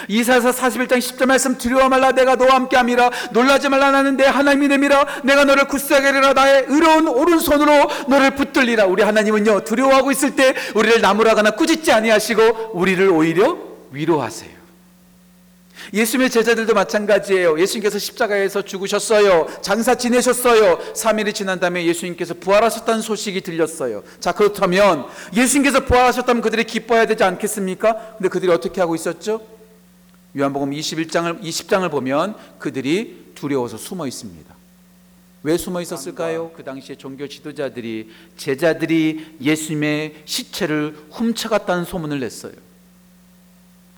이사야서 0.08 0.51
41장 0.51 0.98
10절 0.98 1.25
말씀 1.27 1.58
두려워 1.58 1.88
말라 1.88 2.12
내가 2.12 2.36
너와 2.36 2.56
함께 2.56 2.75
함이라 2.77 3.12
놀라지 3.32 3.70
말라 3.70 3.92
나는 3.92 4.18
내 4.18 4.25
하나님이 4.25 4.68
됨이라 4.68 5.22
내가 5.24 5.46
너를 5.46 5.65
굳세게 5.65 6.06
하리라 6.08 6.34
나의 6.34 6.65
의로운 6.68 7.08
오른손으로 7.08 7.89
너를 8.08 8.32
붙들리라 8.32 8.86
우리 8.86 9.03
하나님은요 9.03 9.63
두려워하고 9.63 10.12
있을 10.12 10.36
때 10.36 10.56
우리를 10.74 11.01
나무라거나 11.01 11.51
꾸짖지 11.51 11.92
아니하시고 11.92 12.72
우리를 12.74 13.08
오히려 13.10 13.58
위로하세요 13.92 14.52
예수님의 15.92 16.30
제자들도 16.30 16.74
마찬가지예요. 16.74 17.60
예수님께서 17.60 18.00
십자가에서 18.00 18.62
죽으셨어요. 18.62 19.48
장사 19.62 19.96
지내셨어요. 19.96 20.78
3일이 20.94 21.34
지난 21.36 21.60
다음에 21.60 21.86
예수님께서 21.86 22.36
부활하셨다는 22.36 23.02
소식이 23.02 23.42
들렸어요. 23.42 24.04
자, 24.20 24.32
그렇다면 24.32 25.06
예수님께서 25.36 25.86
부활하셨다면 25.86 26.42
그들이 26.42 26.63
기뻐해야 26.63 27.06
되지 27.06 27.24
않겠습니까? 27.24 28.16
근데 28.18 28.30
그들이 28.30 28.52
어떻게 28.52 28.80
하고 28.80 28.96
있었죠? 28.96 29.42
요한복음 30.38 30.72
21장을 30.72 31.42
20장을 31.42 31.90
보면 31.92 32.36
그들이 32.58 33.32
두려워서 33.36 33.78
숨어 33.78 34.08
있습니다. 34.08 34.54
왜 35.44 35.58
숨어 35.58 35.82
있었을까요? 35.82 36.52
그 36.56 36.63
당시에 36.63 36.96
종교 36.96 37.28
지도자들이 37.28 38.10
제자들이 38.38 39.36
예수님의 39.42 40.24
시체를 40.25 40.96
훔쳐갔다는 41.12 41.84
소문을 41.84 42.22
냈어요. 42.22 42.54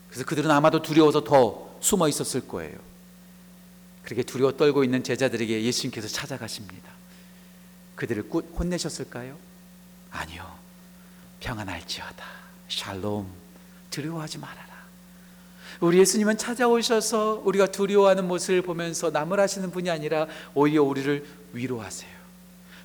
그래서 0.10 0.26
그들은 0.26 0.50
아마도 0.50 0.82
두려워서 0.82 1.24
더 1.24 1.65
숨어 1.82 2.08
있었을 2.08 2.48
거예요. 2.48 2.78
그렇게 4.04 4.24
두려워 4.24 4.52
떨고 4.52 4.84
있는 4.84 5.04
제자들에게 5.04 5.64
예수님께서 5.64 6.08
찾아가십니다. 6.08 6.92
그들을 7.96 8.30
혼내셨을까요? 8.58 9.38
아니요. 10.12 10.58
평안할지어다. 11.40 12.26
샬롬. 12.70 13.28
두려워하지 13.90 14.38
말아라. 14.38 14.76
우리 15.80 16.00
예수님은 16.00 16.38
찾아오셔서 16.38 17.42
우리가 17.46 17.68
두려워하는 17.68 18.28
모습을 18.28 18.62
보면서 18.62 19.10
나무라시는 19.10 19.72
분이 19.72 19.90
아니라 19.90 20.28
오히려 20.54 20.84
우리를 20.84 21.26
위로하세요. 21.54 22.12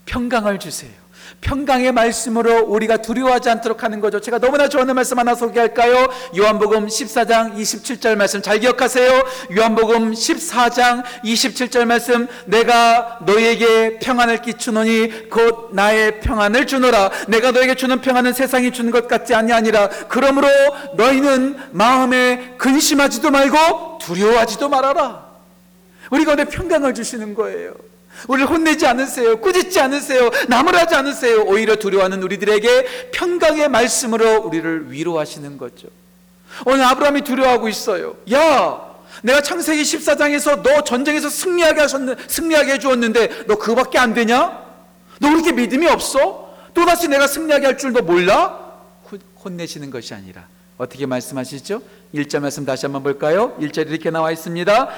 평강을 0.06 0.59
주세요. 0.59 0.92
평강의 1.40 1.92
말씀으로 1.92 2.64
우리가 2.64 2.99
두려워하지 2.99 3.50
않도록 3.50 3.82
하는 3.82 4.00
거죠. 4.00 4.20
제가 4.20 4.38
너무나 4.38 4.68
좋아하는 4.68 4.94
말씀 4.94 5.18
하나 5.18 5.34
소개할까요? 5.34 6.08
요한복음 6.37 6.87
14장 6.87 7.54
27절 7.54 8.16
말씀 8.16 8.42
잘 8.42 8.58
기억하세요. 8.58 9.22
요한복음 9.56 10.12
14장 10.12 11.02
27절 11.25 11.84
말씀 11.84 12.28
내가 12.46 13.18
너에게 13.25 13.99
평안을 13.99 14.42
끼치노니 14.42 15.30
곧 15.30 15.70
나의 15.72 16.20
평안을 16.20 16.66
주노라. 16.66 17.10
내가 17.28 17.50
너에게 17.52 17.75
주는 17.75 18.00
평안은 18.00 18.32
세상이 18.32 18.72
주는 18.72 18.90
것 18.90 19.08
같지 19.08 19.34
아니하니라. 19.34 19.88
그러므로 20.08 20.49
너희는 20.96 21.56
마음에 21.72 22.54
근심하지도 22.58 23.30
말고 23.30 23.99
두려워하지도 24.00 24.68
말아라. 24.68 25.30
우리 26.10 26.25
가운데 26.25 26.44
평강을 26.44 26.94
주시는 26.94 27.34
거예요. 27.34 27.75
우리를 28.28 28.48
혼내지 28.50 28.86
않으세요. 28.86 29.36
꾸짖지 29.40 29.80
않으세요. 29.80 30.30
나무라지 30.48 30.94
않으세요. 30.94 31.42
오히려 31.44 31.76
두려워하는 31.76 32.22
우리들에게 32.22 33.10
평강의 33.12 33.68
말씀으로 33.68 34.40
우리를 34.42 34.90
위로하시는 34.92 35.56
거죠. 35.58 35.88
오늘 36.66 36.84
아브라함이 36.84 37.22
두려워하고 37.22 37.68
있어요. 37.68 38.16
야, 38.32 38.80
내가 39.22 39.40
창세기 39.42 39.82
14장에서 39.82 40.62
너 40.62 40.82
전쟁에서 40.82 41.28
승리하게 41.28 41.80
하셨는 41.82 42.16
승리하게 42.26 42.72
해 42.74 42.78
주었는데 42.78 43.44
너 43.46 43.56
그거밖에 43.56 43.98
안 43.98 44.14
되냐? 44.14 44.60
너 45.20 45.30
그렇게 45.30 45.52
믿음이 45.52 45.86
없어? 45.88 46.54
또다시 46.74 47.08
내가 47.08 47.26
승리하게 47.26 47.66
할 47.66 47.76
줄 47.76 47.92
너 47.92 48.00
몰라? 48.02 48.58
혼- 49.10 49.20
혼내시는 49.44 49.90
것이 49.90 50.14
아니라 50.14 50.46
어떻게 50.78 51.04
말씀하시죠? 51.06 51.82
1절 52.14 52.40
말씀 52.40 52.64
다시 52.64 52.86
한번 52.86 53.02
볼까요? 53.02 53.54
1절 53.60 53.88
이렇게 53.90 54.10
나와 54.10 54.30
있습니다. 54.32 54.88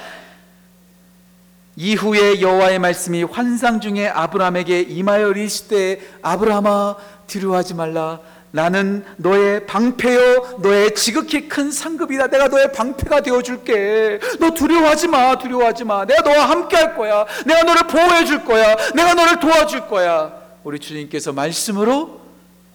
이후에 1.77 2.41
여호와의 2.41 2.79
말씀이 2.79 3.23
환상 3.25 3.81
중에 3.81 4.09
아브라함에게 4.09 4.81
임하여 4.81 5.31
이르시되 5.31 6.01
아브라함아 6.23 6.97
두려워하지 7.27 7.75
말라. 7.75 8.21
나는 8.55 9.03
너의 9.17 9.67
방패요 9.67 10.59
너의 10.61 10.95
지극히 10.95 11.49
큰 11.49 11.71
상급이다. 11.71 12.27
내가 12.27 12.49
너의 12.49 12.73
방패가 12.73 13.23
되어 13.23 13.41
줄게. 13.41 14.21
너 14.39 14.51
두려워하지 14.51 15.09
마 15.09 15.39
두려워하지 15.39 15.85
마. 15.85 16.05
내가 16.05 16.21
너와 16.21 16.51
함께 16.51 16.77
할 16.77 16.95
거야. 16.95 17.25
내가 17.47 17.63
너를 17.63 17.87
보호해 17.87 18.27
줄 18.27 18.45
거야. 18.45 18.77
내가 18.95 19.15
너를 19.15 19.41
도와줄 19.41 19.89
거야. 19.89 20.33
우리 20.65 20.79
주님께서 20.79 21.33
말씀으로 21.33 22.21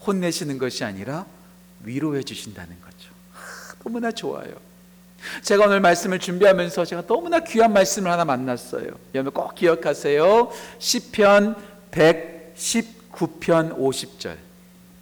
혼내시는 0.05 0.57
것이 0.57 0.83
아니라 0.83 1.25
위로해 1.83 2.23
주신다는 2.23 2.75
거죠. 2.81 3.11
하, 3.33 3.73
너무나 3.83 4.11
좋아요 4.11 4.66
제가 5.41 5.65
오늘 5.65 5.79
말씀을 5.79 6.19
준비하면서 6.19 6.86
제가 6.86 7.05
너무나 7.05 7.39
귀한 7.39 7.74
말씀을 7.74 8.12
하나 8.12 8.25
만났어요. 8.25 8.88
여러분 9.13 9.33
꼭 9.33 9.55
기억하세요. 9.55 10.51
시편 10.79 11.55
119편 11.91 13.77
50절. 13.77 14.36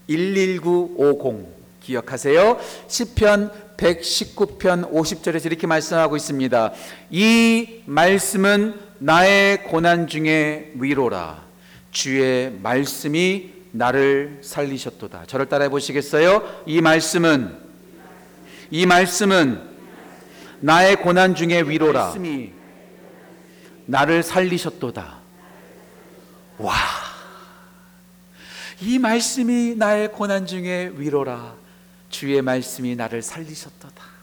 11950 0.08 1.56
기억하세요. 1.82 2.60
시편 2.88 3.52
119편 3.78 4.92
50절에서 4.92 5.46
이렇게 5.46 5.68
말씀하고 5.68 6.16
있습니다. 6.16 6.74
이 7.12 7.82
말씀은 7.86 8.80
나의 9.00 9.64
고난 9.64 10.08
중에 10.08 10.72
위로라. 10.76 11.44
주의 11.92 12.52
말씀이 12.62 13.54
나를 13.72 14.40
살리셨도다. 14.42 15.26
저를 15.28 15.48
따라해 15.48 15.70
보시겠어요? 15.70 16.64
이 16.66 16.82
말씀은 16.82 17.58
이 18.72 18.86
말씀은 18.86 19.75
나의 20.60 20.98
고난 20.98 21.36
중에 21.36 21.62
위로라. 21.62 22.16
나를 23.86 24.24
살리셨도다. 24.24 25.20
와. 26.58 26.74
이 28.82 29.00
말씀이 29.00 29.76
나의 29.76 30.12
고난 30.12 30.46
중에 30.46 30.92
위로라. 30.96 31.56
주의 32.10 32.42
말씀이 32.42 32.96
나를 32.96 33.22
살리셨도다. 33.22 34.15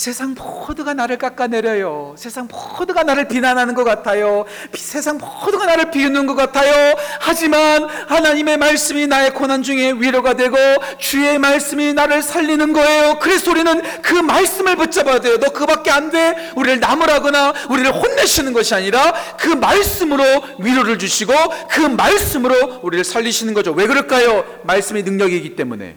세상 0.00 0.34
모두가 0.34 0.94
나를 0.94 1.18
깎아내려요. 1.18 2.14
세상 2.16 2.48
모두가 2.50 3.02
나를 3.02 3.28
비난하는 3.28 3.74
것 3.74 3.84
같아요. 3.84 4.46
비- 4.72 4.80
세상 4.80 5.18
모두가 5.18 5.66
나를 5.66 5.90
비웃는 5.90 6.24
것 6.24 6.34
같아요. 6.36 6.96
하지만 7.20 7.84
하나님의 8.08 8.56
말씀이 8.56 9.06
나의 9.06 9.34
고난 9.34 9.62
중에 9.62 9.92
위로가 9.92 10.32
되고 10.36 10.56
주의 10.96 11.38
말씀이 11.38 11.92
나를 11.92 12.22
살리는 12.22 12.72
거예요. 12.72 13.18
그래서 13.20 13.50
우리는 13.50 13.82
그 14.00 14.14
말씀을 14.14 14.76
붙잡아야 14.76 15.20
돼요. 15.20 15.36
너 15.38 15.50
그밖에 15.50 15.90
안 15.90 16.10
돼. 16.10 16.50
우리를 16.56 16.80
나무라거나 16.80 17.52
우리를 17.68 17.92
혼내시는 17.92 18.54
것이 18.54 18.74
아니라 18.74 19.12
그 19.38 19.48
말씀으로 19.48 20.24
위로를 20.60 20.98
주시고 20.98 21.34
그 21.68 21.80
말씀으로 21.82 22.80
우리를 22.82 23.04
살리시는 23.04 23.52
거죠. 23.52 23.72
왜 23.72 23.86
그럴까요? 23.86 24.46
말씀이 24.64 25.02
능력이기 25.02 25.56
때문에. 25.56 25.96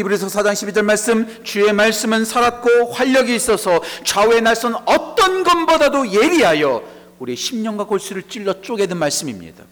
히브리서 0.00 0.28
4장 0.28 0.52
12절 0.52 0.82
말씀 0.82 1.44
주의 1.44 1.72
말씀은 1.72 2.24
살았고 2.24 2.92
활력이 2.92 3.34
있어서 3.34 3.82
좌우의 4.04 4.40
날선 4.40 4.74
어떤 4.86 5.44
것보다도 5.44 6.12
예리하여 6.12 6.82
우리의 7.18 7.36
심령과 7.36 7.84
골수를 7.84 8.22
찔러 8.22 8.60
쪼개는 8.62 8.96
말씀입니다. 8.96 9.64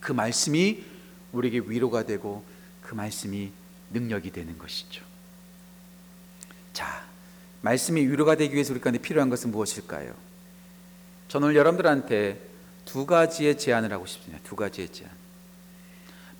그 0.00 0.12
말씀이 0.12 0.84
우리에게 1.32 1.62
위로가 1.66 2.04
되고 2.04 2.44
그 2.82 2.94
말씀이 2.94 3.52
능력이 3.92 4.32
되는 4.32 4.58
것이죠. 4.58 5.02
자, 6.72 7.04
말씀이 7.62 8.00
위로가 8.00 8.34
되기 8.34 8.54
위해서 8.54 8.72
우리 8.72 8.80
가운데 8.80 9.00
필요한 9.00 9.30
것은 9.30 9.50
무엇일까요? 9.52 10.14
저는 11.28 11.54
여러분들한테 11.54 12.40
두 12.84 13.06
가지의 13.06 13.58
제안을 13.58 13.92
하고 13.92 14.06
싶습니다. 14.06 14.42
두 14.42 14.56
가지의 14.56 14.88
제안. 14.88 15.19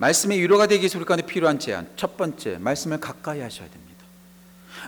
말씀이 0.01 0.39
위로가 0.39 0.65
되기 0.65 0.81
위해서 0.81 0.97
우리 0.97 1.05
가운데 1.05 1.23
필요한 1.23 1.59
제안. 1.59 1.87
첫 1.95 2.17
번째, 2.17 2.57
말씀을 2.59 2.99
가까이 2.99 3.39
하셔야 3.39 3.69
됩니다. 3.69 3.91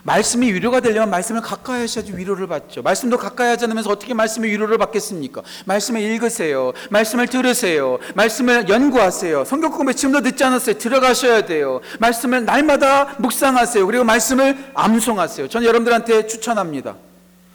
말씀이 0.02 0.52
위로가 0.52 0.80
되려면 0.80 1.08
말씀을 1.10 1.40
가까이 1.40 1.82
하셔야지 1.82 2.16
위로를 2.16 2.48
받죠. 2.48 2.82
말씀도 2.82 3.16
가까이 3.16 3.50
하지 3.50 3.66
않으면서 3.66 3.90
어떻게 3.90 4.12
말씀의 4.12 4.50
위로를 4.50 4.76
받겠습니까? 4.76 5.42
말씀을 5.66 6.00
읽으세요. 6.00 6.72
말씀을 6.90 7.28
들으세요. 7.28 8.00
말씀을 8.16 8.68
연구하세요. 8.68 9.44
성경 9.44 9.70
공부 9.70 9.94
지금도 9.94 10.18
늦지 10.18 10.42
않았어요. 10.42 10.78
들어가셔야 10.78 11.46
돼요. 11.46 11.80
말씀을 12.00 12.44
날마다 12.44 13.14
묵상하세요. 13.20 13.86
그리고 13.86 14.02
말씀을 14.02 14.72
암송하세요. 14.74 15.46
저는 15.46 15.64
여러분들한테 15.68 16.26
추천합니다. 16.26 16.96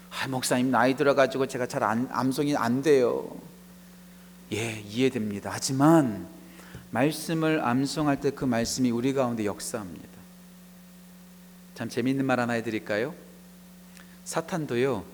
아, 0.08 0.28
목사님 0.28 0.70
나이 0.70 0.96
들어가지고 0.96 1.44
제가 1.44 1.66
잘 1.66 1.84
안, 1.84 2.08
암송이 2.10 2.56
안 2.56 2.80
돼요. 2.80 3.28
예, 4.50 4.82
이해됩니다. 4.88 5.50
하지만 5.52 6.39
말씀을 6.90 7.64
암송할 7.64 8.20
때 8.20 8.30
그 8.30 8.44
말씀이 8.44 8.90
우리 8.90 9.12
가운데 9.12 9.44
역사합니다. 9.44 10.08
참 11.74 11.88
재미있는 11.88 12.24
말 12.24 12.40
하나 12.40 12.54
해드릴까요? 12.54 13.14
사탄도요, 14.24 15.04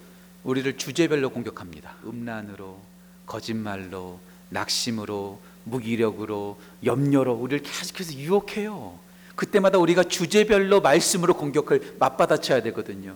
우리를 0.44 0.76
주제별로 0.76 1.30
공격합니다. 1.30 1.94
음란으로, 2.04 2.78
거짓말로, 3.26 4.20
낙심으로, 4.50 5.40
무기력으로, 5.64 6.58
염려로 6.84 7.34
우리를 7.34 7.62
계속해서 7.62 8.14
유혹해요. 8.14 8.98
그때마다 9.34 9.78
우리가 9.78 10.04
주제별로 10.04 10.80
말씀으로 10.80 11.34
공격을 11.34 11.96
맞받아쳐야 11.98 12.62
되거든요. 12.62 13.14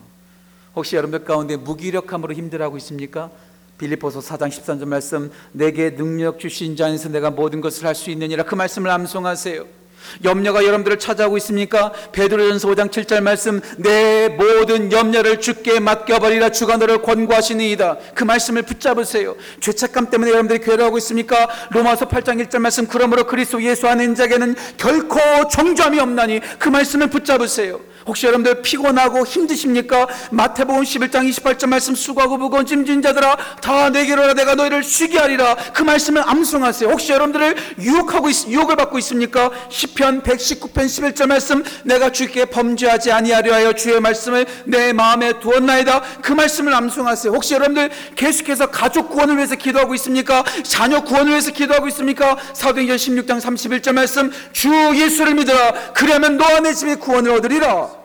혹시 0.75 0.97
여러분들 0.97 1.25
가운데 1.25 1.57
무기력함으로 1.57 2.35
힘들어하고 2.35 2.77
있습니까? 2.79 3.31
빌립보서 3.81 4.21
4장 4.21 4.49
13절 4.49 4.85
말씀 4.85 5.33
내게 5.53 5.95
능력 5.95 6.39
주신 6.39 6.77
자 6.77 6.87
안에서 6.87 7.09
내가 7.09 7.31
모든 7.31 7.61
것을 7.63 7.87
할 7.87 7.95
수 7.95 8.11
있느니라 8.11 8.45
그 8.45 8.55
말씀을 8.55 8.91
암송하세요. 8.91 9.81
염려가 10.25 10.65
여러분들을 10.65 10.99
찾아오고 10.99 11.37
있습니까? 11.39 11.93
베드로전서 12.13 12.69
5장 12.69 12.91
7절 12.91 13.21
말씀 13.21 13.61
내 13.77 14.29
모든 14.29 14.91
염려를 14.91 15.41
주께 15.41 15.79
맡겨버리라 15.79 16.51
주가 16.51 16.79
너를 16.79 17.03
권고하시니이다 17.03 17.99
그 18.15 18.25
말씀을 18.25 18.63
붙잡으세요 18.63 19.37
죄책감 19.61 20.09
때문에 20.09 20.31
여러분들이 20.31 20.61
괴로워하고 20.61 20.97
있습니까? 20.99 21.49
로마서 21.71 22.09
8장 22.09 22.43
1절 22.47 22.61
말씀 22.61 22.87
그러므로 22.87 23.25
그리스도 23.25 23.63
예수 23.63 23.89
안에 23.89 24.05
있는 24.05 24.17
자에게는 24.17 24.57
결코 24.79 25.21
정죄함이 25.51 26.01
없나니 26.01 26.41
그 26.59 26.71
말씀을 26.71 27.09
붙잡으세요 27.11 27.81
혹시 28.07 28.27
여러분들 28.27 28.63
피곤하고 28.63 29.27
힘드십니까? 29.27 30.07
마태복음 30.31 30.83
11장 30.83 31.29
28절 31.31 31.69
말씀 31.69 31.95
수고하고 31.95 32.39
무거운 32.39 32.67
짐진 32.67 33.03
자들아 33.03 33.37
다 33.61 33.91
내게로 33.91 34.23
오라 34.23 34.35
내가 34.35 34.55
너희를 34.55 34.83
쉬게 34.83 35.19
하리라 35.19 35.55
그 35.75 35.83
말씀을 35.83 36.23
암송하세요 36.29 36.91
혹시 36.91 37.13
여러분들을 37.13 37.57
유혹하고 37.79 38.31
있, 38.31 38.49
유혹을 38.49 38.77
받고 38.77 38.99
있습니까? 38.99 39.51
시편 39.69 40.23
119편 40.23 40.75
11절 40.75 41.27
말씀 41.27 41.63
내가 41.85 42.11
주께 42.11 42.47
범죄하지 42.47 43.13
아니하려 43.13 43.55
하여 43.55 43.73
주의 43.73 44.01
말씀을 44.01 44.47
내 44.65 44.93
마음에 44.93 45.39
두었나이다 45.39 46.03
그 46.23 46.33
말씀을 46.33 46.75
암송하세요 46.75 47.33
혹시 47.33 47.55
여러분들 47.55 47.91
계속해서 48.17 48.71
가족 48.71 49.11
구원을 49.11 49.37
위해서 49.37 49.57
기도하고 49.57 49.95
있습니까? 49.95 50.45
자녀 50.63 51.03
구원을 51.03 51.33
위해서 51.33 51.51
기도하고 51.51 51.89
있습니까? 51.89 52.37
사도행전 52.55 52.97
16장 52.97 53.41
31절 53.41 53.93
말씀 53.93 54.33
주 54.53 54.71
예수를 54.95 55.35
믿으라 55.35 55.93
그러면 55.95 56.37
너와 56.37 56.61
내 56.61 56.73
집이 56.73 56.97
구원을 56.97 57.33
얻으리라 57.33 58.00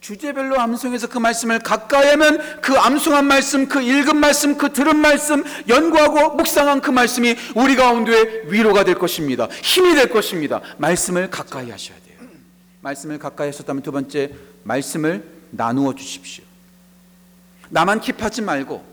주제별로 0.00 0.60
암송해서 0.60 1.08
그 1.08 1.18
말씀을 1.18 1.58
가까이 1.58 2.08
하면 2.10 2.60
그 2.60 2.76
암송한 2.76 3.26
말씀, 3.26 3.66
그 3.68 3.80
읽은 3.80 4.16
말씀, 4.16 4.56
그 4.56 4.72
들은 4.72 4.96
말씀, 4.96 5.42
연구하고 5.68 6.36
묵상한 6.36 6.80
그 6.80 6.90
말씀이 6.90 7.36
우리 7.56 7.74
가운데 7.74 8.42
위로가 8.46 8.84
될 8.84 8.96
것입니다. 8.96 9.48
힘이 9.62 9.94
될 9.94 10.08
것입니다. 10.08 10.60
말씀을 10.78 11.28
가까이 11.30 11.70
하셔야 11.70 11.96
돼요. 12.06 12.28
말씀을 12.82 13.18
가까이 13.18 13.48
하셨다면 13.48 13.82
두 13.82 13.90
번째, 13.90 14.30
말씀을 14.62 15.24
나누어 15.50 15.94
주십시오. 15.94 16.44
나만 17.70 18.00
킵하지 18.00 18.44
말고, 18.44 18.84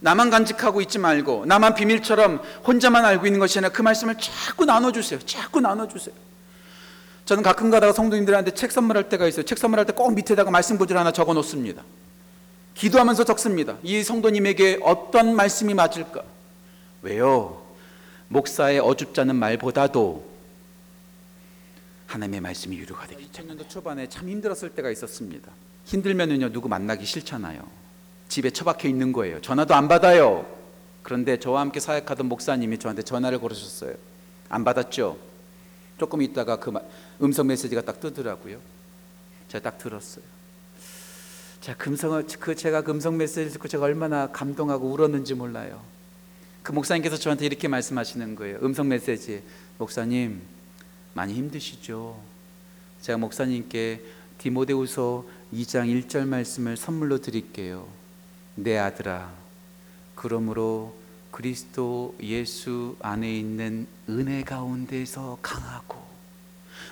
나만 0.00 0.30
간직하고 0.30 0.80
있지 0.82 0.98
말고, 0.98 1.46
나만 1.46 1.74
비밀처럼 1.74 2.40
혼자만 2.64 3.04
알고 3.04 3.26
있는 3.26 3.40
것이 3.40 3.58
아니라 3.58 3.72
그 3.72 3.82
말씀을 3.82 4.16
자꾸 4.20 4.64
나눠주세요. 4.64 5.18
자꾸 5.20 5.60
나눠주세요. 5.60 6.14
저는 7.24 7.42
가끔 7.42 7.70
가다가 7.70 7.92
성도님들한테 7.92 8.52
책 8.52 8.70
선물할 8.72 9.08
때가 9.08 9.26
있어요. 9.26 9.44
책 9.44 9.58
선물할 9.58 9.86
때 9.86 9.92
꼭 9.92 10.12
밑에다가 10.14 10.50
말씀 10.50 10.76
구절 10.76 10.98
하나 10.98 11.10
적어 11.12 11.32
놓습니다. 11.34 11.82
기도하면서 12.74 13.24
적습니다. 13.24 13.78
이 13.82 14.02
성도님에게 14.02 14.80
어떤 14.82 15.34
말씀이 15.34 15.72
맞을까? 15.74 16.22
왜요? 17.02 17.62
목사의 18.28 18.80
어줍잖은 18.80 19.36
말보다도 19.36 20.24
하나님의 22.06 22.40
말씀이 22.40 22.76
유료가 22.76 23.06
되기 23.06 23.26
때문에 23.30 23.54
2000년도 23.62 23.68
초반에 23.68 24.08
참 24.08 24.28
힘들었을 24.28 24.70
때가 24.70 24.90
있었습니다. 24.90 25.50
힘들면은요 25.84 26.52
누구 26.52 26.68
만나기 26.68 27.04
싫잖아요. 27.04 27.62
집에 28.28 28.50
처박혀 28.50 28.88
있는 28.88 29.12
거예요. 29.12 29.40
전화도 29.40 29.74
안 29.74 29.88
받아요. 29.88 30.46
그런데 31.02 31.38
저와 31.38 31.60
함께 31.60 31.80
사역하던 31.80 32.26
목사님이 32.26 32.78
저한테 32.78 33.02
전화를 33.02 33.38
걸으셨어요. 33.40 33.94
안 34.48 34.64
받았죠? 34.64 35.16
조금 35.98 36.22
있다가 36.22 36.56
그 36.58 36.70
마- 36.70 36.80
음성 37.22 37.46
메시지가 37.46 37.82
딱 37.82 38.00
뜨더라고요. 38.00 38.58
제가 39.48 39.70
딱 39.70 39.78
들었어요. 39.78 40.24
자, 41.60 41.74
금성을 41.76 42.26
그 42.40 42.54
제가 42.54 42.82
금성 42.82 43.16
메시지 43.16 43.50
듣고 43.52 43.68
제가 43.68 43.84
얼마나 43.84 44.26
감동하고 44.30 44.88
울었는지 44.90 45.34
몰라요. 45.34 45.80
그 46.62 46.72
목사님께서 46.72 47.16
저한테 47.16 47.46
이렇게 47.46 47.68
말씀하시는 47.68 48.34
거예요. 48.34 48.58
음성 48.62 48.88
메시지. 48.88 49.42
목사님, 49.78 50.40
많이 51.14 51.34
힘드시죠? 51.34 52.20
제가 53.00 53.18
목사님께 53.18 54.02
디모데후서 54.38 55.24
2장 55.52 55.86
1절 56.06 56.26
말씀을 56.26 56.76
선물로 56.76 57.20
드릴게요. 57.20 57.86
내 58.56 58.76
아들아, 58.78 59.32
그러므로 60.14 60.94
그리스도 61.34 62.14
예수 62.22 62.94
안에 63.00 63.28
있는 63.28 63.88
은혜 64.08 64.44
가운데서 64.44 65.38
강하고 65.42 65.98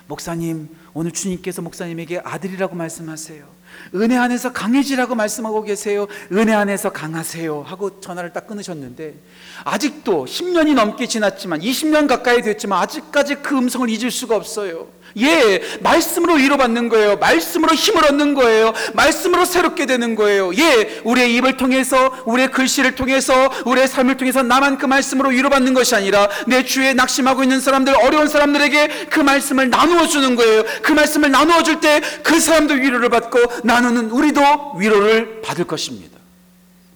목사님 0.05 0.67
오늘 0.93 1.13
주님께서 1.13 1.61
목사님에게 1.61 2.19
아들이라고 2.19 2.75
말씀하세요. 2.75 3.47
은혜 3.95 4.17
안에서 4.17 4.51
강해지라고 4.53 5.15
말씀하고 5.15 5.63
계세요. 5.63 6.07
은혜 6.31 6.53
안에서 6.53 6.91
강하세요. 6.91 7.63
하고 7.67 7.99
전화를 7.99 8.33
딱 8.33 8.47
끊으셨는데 8.47 9.15
아직도 9.63 10.25
10년이 10.25 10.73
넘게 10.73 11.07
지났지만 11.07 11.59
20년 11.61 12.07
가까이 12.07 12.41
됐지만 12.41 12.81
아직까지 12.81 13.35
그 13.35 13.57
음성을 13.57 13.87
잊을 13.89 14.11
수가 14.11 14.35
없어요. 14.35 14.87
예, 15.15 15.61
말씀으로 15.81 16.33
위로받는 16.35 16.89
거예요. 16.89 17.17
말씀으로 17.17 17.75
힘을 17.75 18.03
얻는 18.05 18.33
거예요. 18.33 18.73
말씀으로 18.95 19.45
새롭게 19.45 19.85
되는 19.85 20.15
거예요. 20.15 20.51
예, 20.55 21.01
우리의 21.03 21.35
입을 21.35 21.55
통해서, 21.57 22.11
우리의 22.25 22.49
글씨를 22.49 22.95
통해서, 22.95 23.51
우리의 23.65 23.87
삶을 23.87 24.17
통해서 24.17 24.41
나만 24.41 24.79
그 24.79 24.87
말씀으로 24.87 25.29
위로받는 25.29 25.75
것이 25.75 25.93
아니라 25.93 26.27
내 26.47 26.65
주위에 26.65 26.95
낙심하고 26.95 27.43
있는 27.43 27.59
사람들, 27.59 27.93
어려운 28.03 28.27
사람들에게 28.27 29.07
그 29.11 29.19
말씀을 29.19 29.69
나누어 29.69 30.07
주는 30.07 30.35
거예요. 30.35 30.63
그 30.81 30.91
말씀을 30.93 31.29
나누어 31.29 31.61
줄 31.61 31.79
때 31.79 32.01
그 32.23 32.39
사람도 32.39 32.75
위로를 32.75 33.09
받고 33.09 33.39
나누는 33.63 34.11
우리도 34.11 34.75
위로를 34.77 35.41
받을 35.41 35.65
것입니다. 35.65 36.17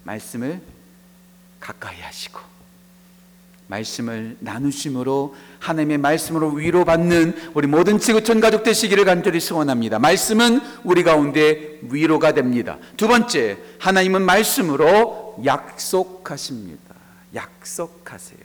말씀을 0.03 0.61
가까이 1.59 1.99
하시고 2.01 2.39
말씀을 3.67 4.37
나누심으로 4.39 5.35
하나님의 5.59 5.97
말씀으로 5.97 6.51
위로받는 6.51 7.51
우리 7.53 7.67
모든 7.67 7.99
지구촌 7.99 8.39
가족 8.39 8.63
되시기를 8.63 9.03
간절히 9.03 9.39
소원합니다. 9.39 9.99
말씀은 9.99 10.61
우리 10.83 11.03
가운데 11.03 11.79
위로가 11.81 12.33
됩니다. 12.33 12.77
두 12.95 13.07
번째, 13.07 13.57
하나님은 13.79 14.21
말씀으로 14.21 15.35
약속하십니다. 15.45 16.95
약속하세요. 17.35 18.39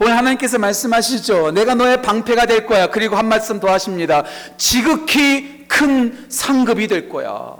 오늘 0.00 0.16
하나님께서 0.16 0.58
말씀하시죠. 0.58 1.52
내가 1.52 1.74
너의 1.74 2.02
방패가 2.02 2.46
될 2.46 2.66
거야. 2.66 2.88
그리고 2.88 3.16
한 3.16 3.28
말씀 3.28 3.60
더 3.60 3.70
하십니다. 3.70 4.24
지극히 4.56 5.57
큰 5.78 6.26
상급이 6.28 6.88
될 6.88 7.08
거야. 7.08 7.56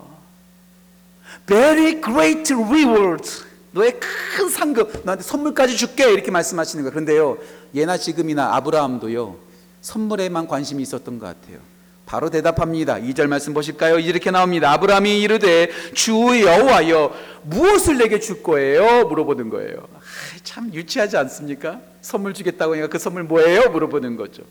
Very 1.47 2.01
great 2.01 2.53
reward. 2.53 3.31
너의 3.71 3.95
큰 4.01 4.49
상급, 4.49 5.03
너한테 5.05 5.23
선물까지 5.23 5.77
줄게. 5.77 6.13
이렇게 6.13 6.33
말씀하시는 6.33 6.83
거예요. 6.83 6.91
그런데요, 6.91 7.39
예나 7.75 7.97
지금이나 7.97 8.57
아브라함도요, 8.57 9.37
선물에만 9.83 10.49
관심이 10.49 10.83
있었던 10.83 11.21
것 11.21 11.27
같아요. 11.27 11.59
바로 12.07 12.29
대답합니다. 12.31 12.97
2절 12.97 13.29
말씀 13.29 13.55
보실까요? 13.55 13.99
이렇게 13.99 14.31
나옵니다. 14.31 14.73
아브라함이 14.73 15.21
이르되 15.21 15.71
주 15.95 16.13
여호와여 16.13 17.15
무엇을 17.45 17.99
내게 17.99 18.19
줄 18.19 18.43
거예요? 18.43 19.05
물어보는 19.05 19.51
거예요. 19.51 19.87
아, 19.95 20.01
참 20.43 20.73
유치하지 20.73 21.19
않습니까? 21.19 21.81
선물 22.01 22.33
주겠다고 22.35 22.73
하니까 22.73 22.89
그 22.89 22.99
선물 22.99 23.25
뭐예요? 23.25 23.69
물어보는 23.71 24.17
거죠. 24.17 24.43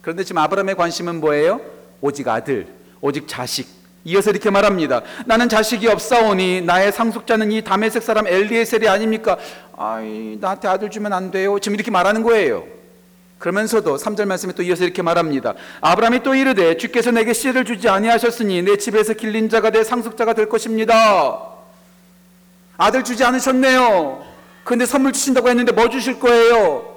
그런데 0.00 0.24
지금 0.24 0.38
아브라함의 0.38 0.74
관심은 0.74 1.20
뭐예요? 1.20 1.60
오직 2.00 2.26
아들, 2.26 2.66
오직 3.02 3.26
자식. 3.26 3.68
이어서 4.04 4.30
이렇게 4.30 4.48
말합니다. 4.48 5.02
나는 5.26 5.48
자식이 5.48 5.86
없사오니 5.88 6.62
나의 6.62 6.92
상속자는 6.92 7.52
이 7.52 7.62
다메섹 7.62 8.02
사람 8.02 8.26
엘리에셀이 8.26 8.88
아닙니까? 8.88 9.36
아이 9.76 10.38
나한테 10.40 10.68
아들 10.68 10.88
주면 10.90 11.12
안 11.12 11.30
돼요. 11.30 11.58
지금 11.58 11.74
이렇게 11.74 11.90
말하는 11.90 12.22
거예요. 12.22 12.64
그러면서도 13.38 13.96
3절 13.96 14.26
말씀에 14.26 14.52
또 14.52 14.62
이어서 14.62 14.84
이렇게 14.84 15.02
말합니다. 15.02 15.54
아브라함이 15.80 16.22
또 16.22 16.34
이르되 16.34 16.76
주께서 16.76 17.10
내게 17.10 17.32
씨를 17.32 17.64
주지 17.64 17.88
아니하셨으니 17.88 18.62
내 18.62 18.76
집에서 18.76 19.14
길린 19.14 19.48
자가 19.48 19.70
내 19.70 19.82
상속자가 19.82 20.34
될 20.34 20.48
것입니다. 20.48 21.48
아들 22.76 23.02
주지 23.02 23.24
않으셨네요. 23.24 24.24
근데 24.62 24.86
선물 24.86 25.12
주신다고 25.12 25.48
했는데 25.48 25.72
뭐 25.72 25.88
주실 25.88 26.20
거예요? 26.20 26.91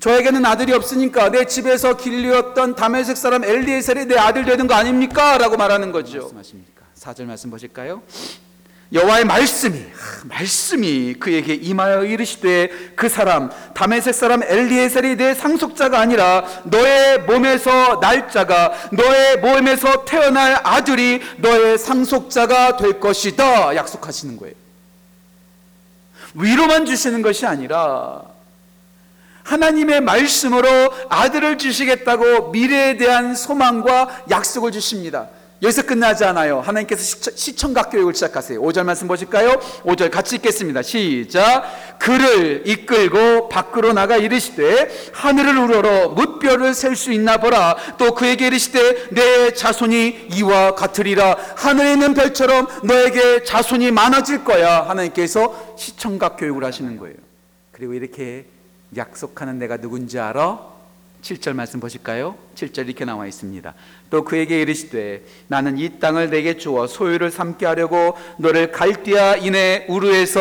저에게는 0.00 0.46
아들이 0.46 0.72
없으니까 0.72 1.30
내 1.30 1.44
집에서 1.44 1.96
길리었던 1.96 2.76
다메섹 2.76 3.16
사람 3.16 3.44
엘리에셀이 3.44 4.06
내 4.06 4.16
아들 4.16 4.44
되는 4.44 4.66
거 4.66 4.74
아닙니까? 4.74 5.38
라고 5.38 5.56
말하는 5.56 5.90
거죠. 5.90 6.20
말씀하십니까? 6.20 6.84
4절 6.98 7.24
말씀 7.24 7.50
보실까요? 7.50 8.02
여호와의 8.92 9.26
말씀이 9.26 9.78
하, 9.80 10.24
말씀이 10.28 11.14
그에게 11.14 11.52
임하여 11.54 12.04
이르시되 12.04 12.68
그 12.96 13.08
사람 13.08 13.50
다메섹 13.74 14.14
사람 14.14 14.42
엘리에셀이 14.42 15.16
내 15.16 15.34
상속자가 15.34 15.98
아니라 16.00 16.44
너의 16.64 17.20
몸에서 17.22 18.00
날 18.00 18.30
자가 18.30 18.72
너의 18.92 19.38
몸에서 19.40 20.04
태어날 20.06 20.58
아들이 20.62 21.20
너의 21.38 21.76
상속자가 21.76 22.78
될 22.78 22.98
것이다 22.98 23.74
약속하시는 23.76 24.36
거예요. 24.38 24.54
위로만 26.34 26.86
주시는 26.86 27.20
것이 27.20 27.44
아니라 27.46 28.22
하나님의 29.48 30.02
말씀으로 30.02 30.68
아들을 31.08 31.56
주시겠다고 31.56 32.50
미래에 32.50 32.98
대한 32.98 33.34
소망과 33.34 34.24
약속을 34.30 34.72
주십니다. 34.72 35.28
여기서 35.60 35.82
끝나지 35.82 36.24
않아요. 36.24 36.60
하나님께서 36.60 37.02
시청, 37.02 37.34
시청각 37.34 37.90
교육을 37.90 38.14
시작하세요. 38.14 38.60
5절 38.62 38.84
말씀 38.84 39.08
보실까요? 39.08 39.58
5절 39.84 40.10
같이 40.10 40.36
읽겠습니다. 40.36 40.82
시작. 40.82 41.98
그를 41.98 42.62
이끌고 42.64 43.48
밖으로 43.48 43.92
나가 43.92 44.16
이르시되 44.18 44.88
하늘을 45.14 45.56
우러러 45.58 46.10
뭇별을 46.10 46.74
셀 46.74 46.94
수 46.94 47.10
있나 47.12 47.38
보라. 47.38 47.76
또 47.96 48.14
그에게 48.14 48.48
이르시되 48.48 49.08
내 49.10 49.52
자손이 49.52 50.28
이와 50.34 50.74
같으리라. 50.76 51.36
하늘에 51.56 51.92
있는 51.94 52.14
별처럼 52.14 52.68
너에게 52.84 53.42
자손이 53.42 53.90
많아질 53.90 54.44
거야. 54.44 54.88
하나님께서 54.88 55.74
시청각 55.76 56.36
교육을 56.36 56.62
하시는 56.64 56.96
거예요. 56.98 57.16
그리고 57.72 57.94
이렇게 57.94 58.46
약속하는 58.96 59.58
내가 59.58 59.76
누군지 59.76 60.18
알아? 60.18 60.78
7절 61.22 61.52
말씀 61.52 61.80
보실까요? 61.80 62.36
7절 62.54 62.86
이렇게 62.86 63.04
나와 63.04 63.26
있습니다. 63.26 63.74
또 64.10 64.24
그에게 64.24 64.62
이르시되 64.62 65.24
나는 65.48 65.78
이 65.78 65.98
땅을 65.98 66.30
내게 66.30 66.56
주어 66.56 66.86
소유를 66.86 67.30
삼게 67.30 67.66
하려고 67.66 68.16
너를 68.38 68.72
갈대아 68.72 69.36
인의 69.36 69.86
우르에서 69.88 70.40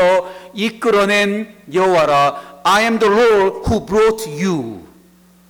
이끌어낸 0.54 1.54
여호와라 1.74 2.62
I 2.64 2.84
am 2.84 3.00
the 3.00 3.14
Lord 3.14 3.70
who 3.70 3.86
brought 3.86 4.30
you 4.30 4.86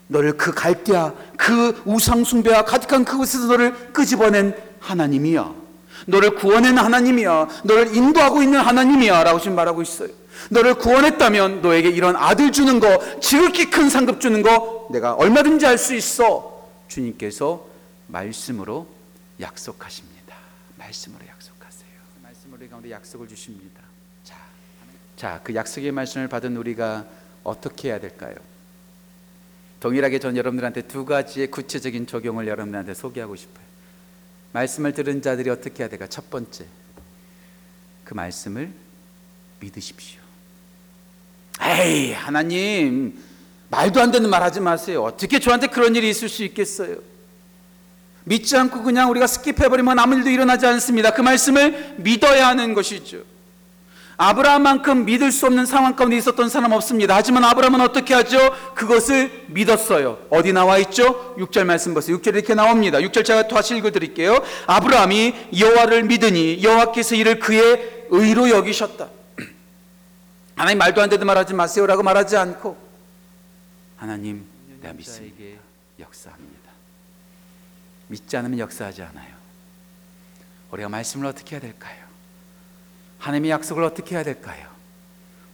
너를 0.08 0.38
그 0.38 0.54
갈대아 0.54 1.14
그 1.36 1.82
우상 1.86 2.24
숭배와 2.24 2.64
가득한 2.64 3.04
그곳에서 3.04 3.48
너를 3.48 3.74
끄집어낸 3.92 4.56
하나님이야 4.80 5.67
너를 6.06 6.36
구원한 6.36 6.78
하나님이야 6.78 7.48
너를 7.64 7.96
인도하고 7.96 8.44
있는 8.44 8.60
하나님이야 8.60 9.24
라고 9.24 9.40
지금 9.40 9.56
말하고 9.56 9.82
있어요 9.82 10.10
너를 10.50 10.76
구원했다면 10.76 11.62
너에게 11.62 11.90
이런 11.90 12.16
아들 12.16 12.52
주는 12.52 12.80
거 12.80 13.20
지극히 13.20 13.70
큰 13.70 13.90
상급 13.90 14.22
주는 14.22 14.42
거 14.42 14.88
내가 14.92 15.14
얼마든지 15.14 15.66
할 15.66 15.78
수 15.78 15.96
있어 15.96 16.70
주님께서 16.88 17.66
말씀으로 18.08 18.88
약속하십니다 19.40 20.18
말씀으로 20.78 21.26
약속하세요. 21.28 21.90
말씀으로 22.24 22.60
우리 22.62 22.70
가운데 22.70 22.92
약속을 22.92 23.28
주십니다. 23.28 23.82
자, 24.24 24.36
자, 25.16 25.40
그 25.44 25.54
약속의 25.54 25.92
말씀을 25.92 26.28
받은 26.28 26.56
우리가 26.56 27.06
어떻게 27.44 27.90
해야 27.90 28.00
될까요? 28.00 28.36
동일하게 29.80 30.20
전 30.20 30.38
여러분들한테 30.38 30.84
두 30.84 31.06
가지의 31.06 31.52
구체적인 31.52 32.08
적용을 32.08 32.48
여러분들한테 32.48 32.94
소개하고 32.94 33.36
싶어요. 33.36 33.67
말씀을 34.54 34.94
들은 34.94 35.22
자들이 35.22 35.50
어떻게 35.50 35.84
해야 35.84 35.90
될까? 35.90 36.08
첫 36.08 36.30
번째, 36.30 36.66
그 38.04 38.14
말씀을 38.14 38.72
믿으십시오. 39.60 40.22
에이, 41.62 42.14
하나님, 42.14 43.22
말도 43.70 44.02
안 44.02 44.12
되는 44.12 44.30
말 44.30 44.44
하지 44.44 44.60
마세요. 44.60 45.04
어떻게 45.04 45.40
저한테 45.40 45.68
그런 45.68 45.96
일이 45.96 46.10
있을 46.10 46.30
수 46.30 46.44
있겠어요? 46.44 46.98
믿지 48.24 48.56
않고 48.58 48.84
그냥 48.84 49.10
우리가 49.10 49.26
스킵해버리면 49.26 49.98
아무 50.00 50.16
일도 50.16 50.30
일어나지 50.30 50.66
않습니다. 50.66 51.12
그 51.12 51.22
말씀을 51.22 51.96
믿어야 51.98 52.48
하는 52.48 52.74
것이죠. 52.74 53.24
아브라함만큼 54.18 55.06
믿을 55.06 55.32
수 55.32 55.46
없는 55.46 55.68
상황 55.68 55.96
가운데 55.96 56.18
있었던 56.18 56.50
사람 56.50 56.72
없습니다. 56.72 57.16
하지만 57.16 57.44
아브라함은 57.46 57.82
어떻게 57.82 58.16
하죠? 58.16 58.40
그것을 58.74 59.46
믿었어요. 59.48 60.18
어디 60.32 60.54
나와 60.54 60.80
있죠? 60.80 61.36
6절 61.36 61.66
말씀 61.66 61.94
보세요. 61.94 62.18
6절 62.18 62.34
이렇게 62.34 62.56
나옵니다. 62.56 62.98
6절 62.98 63.24
제가 63.24 63.48
다시 63.48 63.78
읽어 63.78 63.92
드릴게요. 63.92 64.44
아브라함이 64.66 65.50
여호와를 65.60 66.04
믿으니 66.04 66.64
여호와께서 66.64 67.14
이를 67.14 67.38
그의 67.38 68.08
의로 68.10 68.50
여기셨다. 68.50 69.08
하나님 70.58 70.80
말도 70.80 71.00
안 71.00 71.10
되는 71.10 71.26
말 71.28 71.38
하지 71.38 71.54
마세요라고 71.54 72.02
말하지 72.02 72.38
않고 72.38 72.76
하나님 73.98 74.48
내가 74.82 74.94
믿습니다. 74.94 75.62
역사합니다. 76.00 76.72
믿지 78.08 78.36
않으면 78.36 78.58
역사하지 78.58 79.04
않아요. 79.04 79.36
우리가 80.72 80.90
말씀을 80.90 81.28
어떻게 81.28 81.56
해야 81.56 81.62
될까요? 81.62 82.07
하나님의 83.20 83.52
약속을 83.52 83.84
어떻게 83.84 84.16
해야 84.16 84.24
될까요? 84.24 84.68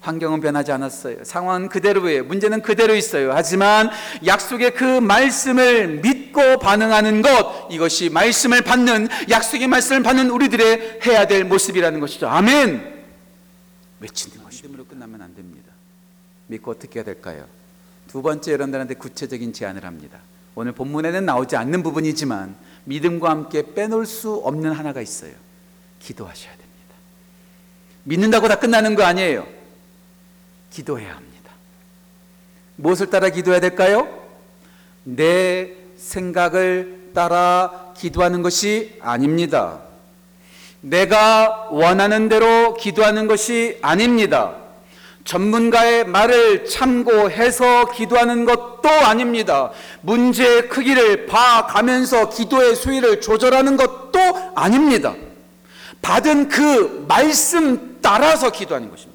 환경은 0.02 0.42
변하지 0.42 0.74
않았어요. 0.74 1.24
상황은 1.24 1.70
그대로예요. 1.70 2.26
문제는 2.26 2.62
그대로 2.62 2.94
있어요. 2.94 3.32
하지만 3.34 3.90
약속의 4.26 4.74
그 4.74 5.00
말씀을 5.00 6.02
믿고 6.02 6.60
반응하는 6.60 7.22
것, 7.22 7.70
이것이 7.72 8.10
말씀을 8.10 8.62
받는, 8.64 9.08
약속의 9.30 9.68
말씀을 9.68 10.04
받는 10.04 10.30
우리들의 10.30 11.00
해야 11.06 11.26
될 11.26 11.46
모습이라는 11.46 12.02
것이죠. 12.02 12.28
아멘! 12.28 13.06
외치는 14.02 14.44
것이 14.44 14.64
믿음으로 14.64 14.86
끝나면 14.86 15.22
안 15.22 15.34
됩니다. 15.36 15.72
믿고 16.48 16.72
어떻게 16.72 17.00
해야 17.00 17.06
될까요? 17.06 17.46
두 18.10 18.22
번째 18.22 18.52
여러분들한테 18.52 18.96
구체적인 18.96 19.54
제안을 19.54 19.86
합니다. 19.86 20.20
오늘 20.56 20.74
본문에는 20.74 21.26
나오지 21.26 21.56
않는 21.56 21.82
부분이지만 21.82 22.56
믿음과 22.84 23.30
함께 23.30 23.74
빼놓을 23.74 24.06
수 24.06 24.34
없는 24.36 24.74
하나가 24.74 25.02
있어요. 25.02 25.32
기도하셔야 26.00 26.52
됩니다. 26.52 26.63
믿는다고 28.04 28.48
다 28.48 28.56
끝나는 28.56 28.96
거 28.96 29.04
아니에요. 29.04 29.48
기도해야 30.72 31.16
합니다. 31.16 31.52
무엇을 32.76 33.10
따라 33.10 33.30
기도해야 33.30 33.60
될까요? 33.60 34.08
내 35.04 35.72
생각을 35.98 37.12
따라 37.14 37.94
기도하는 37.96 38.42
것이 38.42 38.98
아닙니다. 39.02 39.80
내가 40.82 41.70
원하는 41.72 42.28
대로 42.28 42.74
기도하는 42.74 43.28
것이 43.28 43.78
아닙니다. 43.82 44.56
전문가의 45.24 46.06
말을 46.06 46.66
참고해서 46.66 47.92
기도하는 47.92 48.44
것도 48.44 48.90
아닙니다. 48.90 49.72
문제의 50.02 50.68
크기를 50.68 51.28
봐가면서 51.28 52.30
기도의 52.30 52.76
수위를 52.76 53.22
조절하는 53.22 53.78
것도 53.78 54.20
아닙니다. 54.56 55.16
받은 56.04 56.50
그 56.50 57.06
말씀 57.08 57.98
따라서 58.02 58.52
기도하는 58.52 58.92
것입니다. 58.92 59.14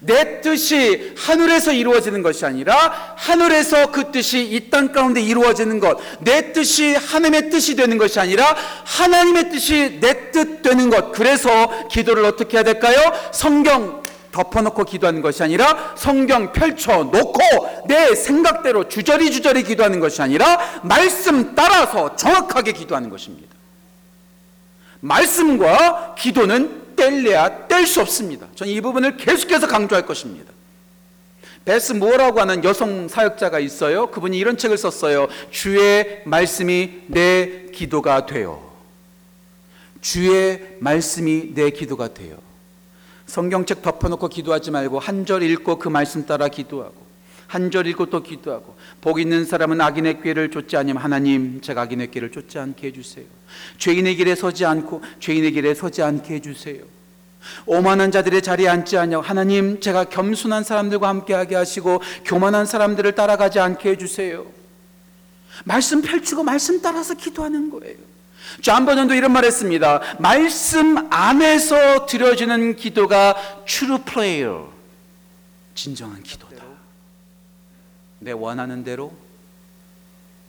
내 0.00 0.42
뜻이 0.42 1.14
하늘에서 1.16 1.72
이루어지는 1.72 2.22
것이 2.22 2.44
아니라 2.44 3.14
하늘에서 3.16 3.90
그 3.90 4.12
뜻이 4.12 4.42
이 4.44 4.68
땅 4.70 4.92
가운데 4.92 5.20
이루어지는 5.22 5.80
것. 5.80 5.98
내 6.20 6.52
뜻이 6.52 6.94
하나님의 6.94 7.48
뜻이 7.48 7.74
되는 7.74 7.96
것이 7.96 8.20
아니라 8.20 8.54
하나님의 8.84 9.48
뜻이 9.50 9.98
내 10.00 10.30
뜻 10.30 10.60
되는 10.62 10.90
것. 10.90 11.10
그래서 11.12 11.88
기도를 11.88 12.24
어떻게 12.26 12.58
해야 12.58 12.64
될까요? 12.64 12.96
성경 13.32 14.02
덮어놓고 14.30 14.84
기도하는 14.84 15.22
것이 15.22 15.42
아니라 15.42 15.94
성경 15.96 16.52
펼쳐놓고 16.52 17.38
내 17.86 18.14
생각대로 18.14 18.88
주저리 18.88 19.30
주저리 19.30 19.62
기도하는 19.62 20.00
것이 20.00 20.20
아니라 20.20 20.80
말씀 20.82 21.54
따라서 21.54 22.14
정확하게 22.16 22.72
기도하는 22.72 23.08
것입니다. 23.08 23.53
말씀과 25.04 26.14
기도는 26.16 26.94
뗄래야 26.96 27.66
뗄 27.68 27.86
수 27.86 28.00
없습니다. 28.00 28.46
저는 28.54 28.72
이 28.72 28.80
부분을 28.80 29.16
계속해서 29.18 29.66
강조할 29.66 30.06
것입니다. 30.06 30.52
베스 31.64 31.92
모어라고 31.92 32.40
하는 32.40 32.62
여성 32.64 33.08
사역자가 33.08 33.58
있어요. 33.58 34.10
그분이 34.10 34.36
이런 34.38 34.56
책을 34.56 34.76
썼어요. 34.78 35.28
주의 35.50 36.22
말씀이 36.24 37.02
내 37.08 37.66
기도가 37.72 38.26
돼요. 38.26 38.62
주의 40.00 40.60
말씀이 40.80 41.54
내 41.54 41.70
기도가 41.70 42.12
돼요. 42.12 42.36
성경책 43.26 43.82
덮어놓고 43.82 44.28
기도하지 44.28 44.70
말고 44.70 44.98
한 44.98 45.24
절 45.24 45.42
읽고 45.42 45.78
그 45.78 45.88
말씀 45.88 46.26
따라 46.26 46.48
기도하고 46.48 47.04
한 47.46 47.70
절 47.70 47.86
읽고 47.86 48.06
또 48.06 48.22
기도하고 48.22 48.76
복 49.00 49.20
있는 49.20 49.44
사람은 49.44 49.80
악인의 49.80 50.22
꾀를 50.22 50.50
쫓지 50.50 50.76
않으면 50.76 51.02
하나님 51.02 51.60
제가 51.60 51.82
악인의 51.82 52.10
꾀를 52.10 52.30
쫓지 52.30 52.58
않게 52.58 52.88
해주세요. 52.88 53.26
죄인의 53.78 54.16
길에 54.16 54.34
서지 54.34 54.64
않고 54.64 55.02
죄인의 55.20 55.52
길에 55.52 55.74
서지 55.74 56.02
않게 56.02 56.34
해주세요. 56.34 56.82
오만한 57.66 58.10
자들의 58.10 58.40
자리에 58.40 58.68
앉지 58.68 58.96
않냐 58.96 59.20
하나님 59.20 59.80
제가 59.80 60.04
겸손한 60.04 60.64
사람들과 60.64 61.08
함께하게 61.08 61.56
하시고 61.56 62.00
교만한 62.24 62.64
사람들을 62.64 63.12
따라가지 63.14 63.60
않게 63.60 63.90
해주세요. 63.90 64.46
말씀 65.64 66.02
펼치고 66.02 66.42
말씀 66.42 66.80
따라서 66.80 67.14
기도하는 67.14 67.70
거예요. 67.70 67.96
존 68.60 68.86
번연도 68.86 69.14
이런 69.14 69.32
말 69.32 69.44
했습니다. 69.44 70.00
말씀 70.18 71.12
안에서 71.12 72.06
드려지는 72.06 72.76
기도가 72.76 73.34
true 73.66 73.98
prayer, 74.04 74.64
진정한 75.74 76.22
기도다. 76.22 76.53
내 78.24 78.32
원하는 78.32 78.82
대로, 78.84 79.14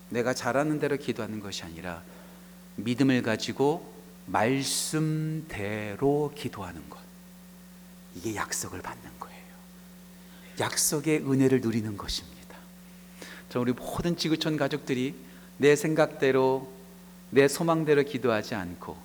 내가 0.09 0.33
잘하는 0.33 0.79
대로 0.79 0.95
기도하는 0.95 1.41
것이 1.41 1.63
아니라 1.63 2.01
믿음을 2.77 3.21
가지고 3.21 3.93
말씀대로 4.27 5.91
기도하는 6.35 6.89
것. 6.89 6.99
이게 8.15 8.33
약속을 8.33 8.81
받는 8.81 9.11
거예요. 9.19 9.35
약속의 10.61 11.29
은혜를 11.29 11.59
누리는 11.59 11.97
것입니다. 11.97 12.55
저 13.49 13.59
우리 13.59 13.73
모든 13.73 14.15
지구촌 14.15 14.55
가족들이 14.55 15.13
내 15.57 15.75
생각대로 15.75 16.71
내 17.29 17.49
소망대로 17.49 18.03
기도하지 18.03 18.55
않고 18.55 18.95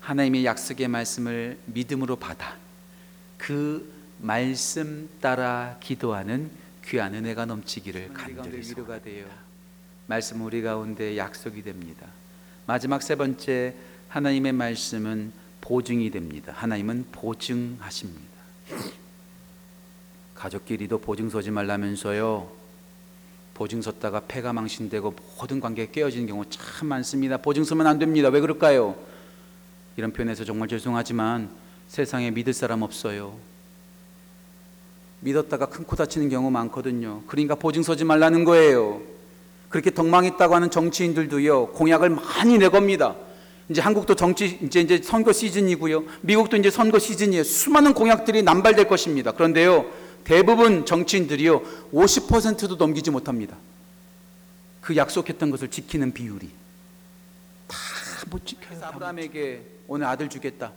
하나님의 0.00 0.44
약속의 0.44 0.88
말씀을 0.88 1.58
믿음으로 1.64 2.16
받아 2.16 2.58
그 3.38 3.90
말씀 4.18 5.08
따라 5.20 5.78
기도하는 5.80 6.50
귀한 6.86 7.14
은혜가 7.14 7.46
넘치기를 7.46 8.12
간절히 8.14 8.62
돼요. 9.02 9.26
말씀 10.06 10.40
우리 10.42 10.62
가운데 10.62 11.16
약속이 11.16 11.62
됩니다. 11.62 12.06
마지막 12.66 13.02
세 13.02 13.16
번째 13.16 13.74
하나님의 14.08 14.52
말씀은 14.52 15.32
보증이 15.60 16.10
됩니다. 16.10 16.52
하나님은 16.54 17.06
보증하십니다. 17.10 18.36
가족끼리도 20.36 21.00
보증 21.00 21.28
서지 21.28 21.50
말라면서요. 21.50 22.52
보증 23.54 23.82
섰다가 23.82 24.20
폐가 24.28 24.52
망신되고 24.52 25.16
모든 25.38 25.58
관계가 25.58 25.90
깨어지는 25.90 26.26
경우 26.26 26.44
참 26.48 26.88
많습니다. 26.88 27.38
보증 27.38 27.64
서면 27.64 27.88
안 27.88 27.98
됩니다. 27.98 28.28
왜 28.28 28.38
그럴까요? 28.38 28.94
이런 29.96 30.12
표현에서 30.12 30.44
정말 30.44 30.68
죄송하지만 30.68 31.50
세상에 31.88 32.30
믿을 32.30 32.52
사람 32.52 32.82
없어요. 32.82 33.36
믿었다가 35.20 35.66
큰 35.66 35.84
코 35.84 35.96
다치는 35.96 36.28
경우 36.28 36.50
많거든요. 36.50 37.22
그러니까 37.26 37.54
보증 37.54 37.82
서지 37.82 38.04
말라는 38.04 38.44
거예요. 38.44 39.00
그렇게 39.68 39.90
덕망 39.90 40.24
있다고 40.24 40.54
하는 40.54 40.70
정치인들도요 40.70 41.68
공약을 41.72 42.10
많이 42.10 42.58
내겁니다. 42.58 43.16
이제 43.68 43.80
한국도 43.80 44.14
정치 44.14 44.58
이제 44.62 44.80
이제 44.80 45.00
선거 45.02 45.32
시즌이고요. 45.32 46.04
미국도 46.20 46.56
이제 46.56 46.70
선거 46.70 46.98
시즌이에요. 46.98 47.42
수많은 47.42 47.94
공약들이 47.94 48.42
남발될 48.42 48.86
것입니다. 48.88 49.32
그런데요 49.32 49.86
대부분 50.24 50.86
정치인들이요 50.86 51.62
50%도 51.92 52.76
넘기지 52.76 53.10
못합니다. 53.10 53.56
그 54.80 54.96
약속했던 54.96 55.50
것을 55.50 55.68
지키는 55.68 56.12
비율이 56.12 56.48
다 57.66 57.76
못 58.28 58.44
지켜요. 58.44 58.80
아브라함에게 58.82 59.62
오늘 59.86 60.06
아들 60.06 60.28
주겠다. 60.28 60.72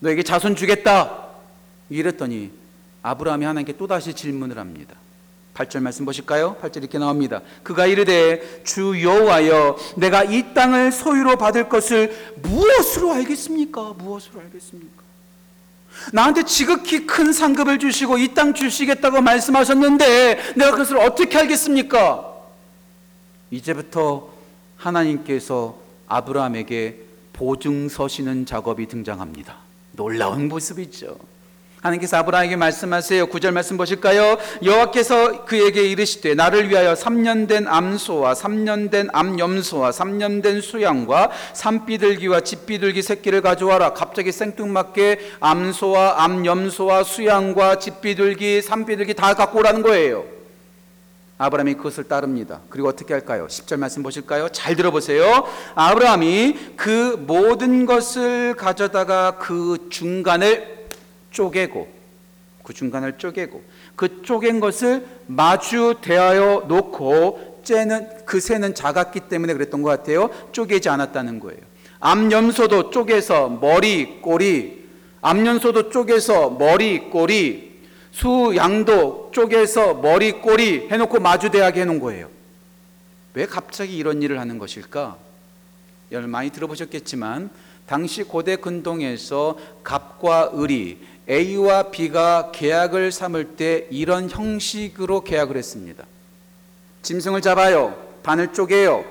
너에게 0.00 0.22
자손 0.22 0.56
주겠다. 0.56 1.26
이랬더니 1.88 2.50
아브라함이 3.02 3.44
하나님께 3.44 3.76
또 3.76 3.86
다시 3.86 4.14
질문을 4.14 4.58
합니다. 4.58 4.94
8절 5.54 5.80
말씀 5.80 6.04
보실까요? 6.04 6.56
8절 6.62 6.78
이렇게 6.78 6.98
나옵니다. 6.98 7.42
그가 7.64 7.86
이르되 7.86 8.62
주 8.64 9.02
여호와여 9.02 9.76
내가 9.96 10.22
이 10.24 10.54
땅을 10.54 10.92
소유로 10.92 11.36
받을 11.36 11.68
것을 11.68 12.34
무엇으로 12.42 13.12
알겠습니까? 13.14 13.94
무엇으로 13.98 14.40
알겠습니까? 14.40 15.02
나한테 16.12 16.44
지극히 16.44 17.06
큰 17.06 17.32
상급을 17.32 17.78
주시고 17.80 18.18
이 18.18 18.34
땅 18.34 18.54
주시겠다고 18.54 19.20
말씀하셨는데 19.20 20.54
내가 20.56 20.70
그것을 20.72 20.98
어떻게 20.98 21.38
알겠습니까? 21.38 22.24
이제부터 23.50 24.30
하나님께서 24.76 25.78
아브라함에게 26.06 27.00
보증 27.32 27.88
서시는 27.88 28.46
작업이 28.46 28.86
등장합니다. 28.86 29.56
놀라운 29.92 30.46
모습이죠. 30.48 31.18
하나님께서 31.82 32.16
아브라함에게 32.18 32.56
말씀하세요. 32.56 33.26
구절 33.28 33.52
말씀 33.52 33.76
보실까요? 33.76 34.36
여호와께서 34.64 35.44
그에게 35.44 35.82
이르시되 35.82 36.34
나를 36.34 36.68
위하여 36.70 36.94
3년 36.94 37.46
된 37.46 37.68
암소와 37.68 38.34
3년 38.34 38.90
된 38.90 39.08
암염소와 39.12 39.90
3년 39.90 40.42
된 40.42 40.60
수양과 40.60 41.30
산비둘기와 41.52 42.40
집비둘기 42.40 43.02
새끼를 43.02 43.42
가져와라. 43.42 43.94
갑자기 43.94 44.32
생뚱맞게 44.32 45.36
암소와 45.40 46.24
암염소와 46.24 47.04
수양과 47.04 47.78
집비둘기, 47.78 48.62
산비둘기 48.62 49.14
다 49.14 49.34
갖고 49.34 49.60
오라는 49.60 49.82
거예요. 49.82 50.24
아브라함이 51.40 51.74
그것을 51.74 52.04
따릅니다. 52.04 52.60
그리고 52.68 52.88
어떻게 52.88 53.14
할까요? 53.14 53.46
10절 53.48 53.76
말씀 53.76 54.02
보실까요? 54.02 54.48
잘 54.48 54.74
들어보세요. 54.74 55.46
아브라함이 55.76 56.72
그 56.76 57.16
모든 57.24 57.86
것을 57.86 58.54
가져다가 58.54 59.38
그 59.38 59.86
중간을 59.88 60.77
쪼개고 61.30 61.88
그 62.62 62.74
중간을 62.74 63.18
쪼개고 63.18 63.62
그 63.96 64.22
쪼갠 64.22 64.60
것을 64.60 65.06
마주 65.26 65.96
대하여 66.00 66.64
놓고 66.68 67.62
째는 67.64 68.24
그 68.24 68.40
새는 68.40 68.74
작았기 68.74 69.20
때문에 69.20 69.54
그랬던 69.54 69.82
것 69.82 69.90
같아요. 69.90 70.30
쪼개지 70.52 70.88
않았다는 70.88 71.40
거예요. 71.40 71.60
암염소도 72.00 72.90
쪼개서 72.90 73.48
머리, 73.60 74.20
꼬리, 74.20 74.86
암염소도 75.20 75.90
쪼개서 75.90 76.50
머리, 76.50 77.10
꼬리, 77.10 77.80
수양도 78.10 79.30
쪼개서 79.32 79.94
머리, 79.94 80.32
꼬리 80.32 80.88
해놓고 80.88 81.20
마주 81.20 81.50
대하게 81.50 81.82
해놓은 81.82 82.00
거예요. 82.00 82.28
왜 83.34 83.46
갑자기 83.46 83.96
이런 83.96 84.22
일을 84.22 84.38
하는 84.38 84.58
것일까? 84.58 85.16
여러분 86.10 86.30
많이 86.30 86.50
들어보셨겠지만 86.50 87.50
당시 87.86 88.22
고대 88.22 88.56
근동에서 88.56 89.58
갑과 89.82 90.52
을이 90.54 90.98
A와 91.28 91.90
B가 91.90 92.50
계약을 92.52 93.12
삼을 93.12 93.56
때 93.56 93.86
이런 93.90 94.30
형식으로 94.30 95.22
계약을 95.22 95.56
했습니다. 95.56 96.04
짐승을 97.02 97.42
잡아요. 97.42 97.96
반을 98.22 98.52
쪼개요. 98.52 99.04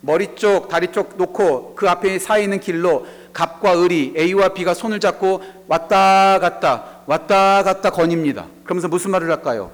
머리 0.00 0.34
쪽, 0.34 0.68
다리 0.68 0.92
쪽 0.92 1.16
놓고 1.16 1.74
그 1.74 1.88
앞에 1.88 2.18
사 2.18 2.38
있는 2.38 2.60
길로 2.60 3.06
갑과 3.32 3.82
을이 3.82 4.14
A와 4.16 4.50
B가 4.50 4.74
손을 4.74 5.00
잡고 5.00 5.42
왔다 5.66 6.38
갔다 6.38 7.02
왔다 7.06 7.62
갔다 7.62 7.90
거닙니다. 7.90 8.46
그러면서 8.64 8.88
무슨 8.88 9.10
말을 9.10 9.30
할까요? 9.30 9.70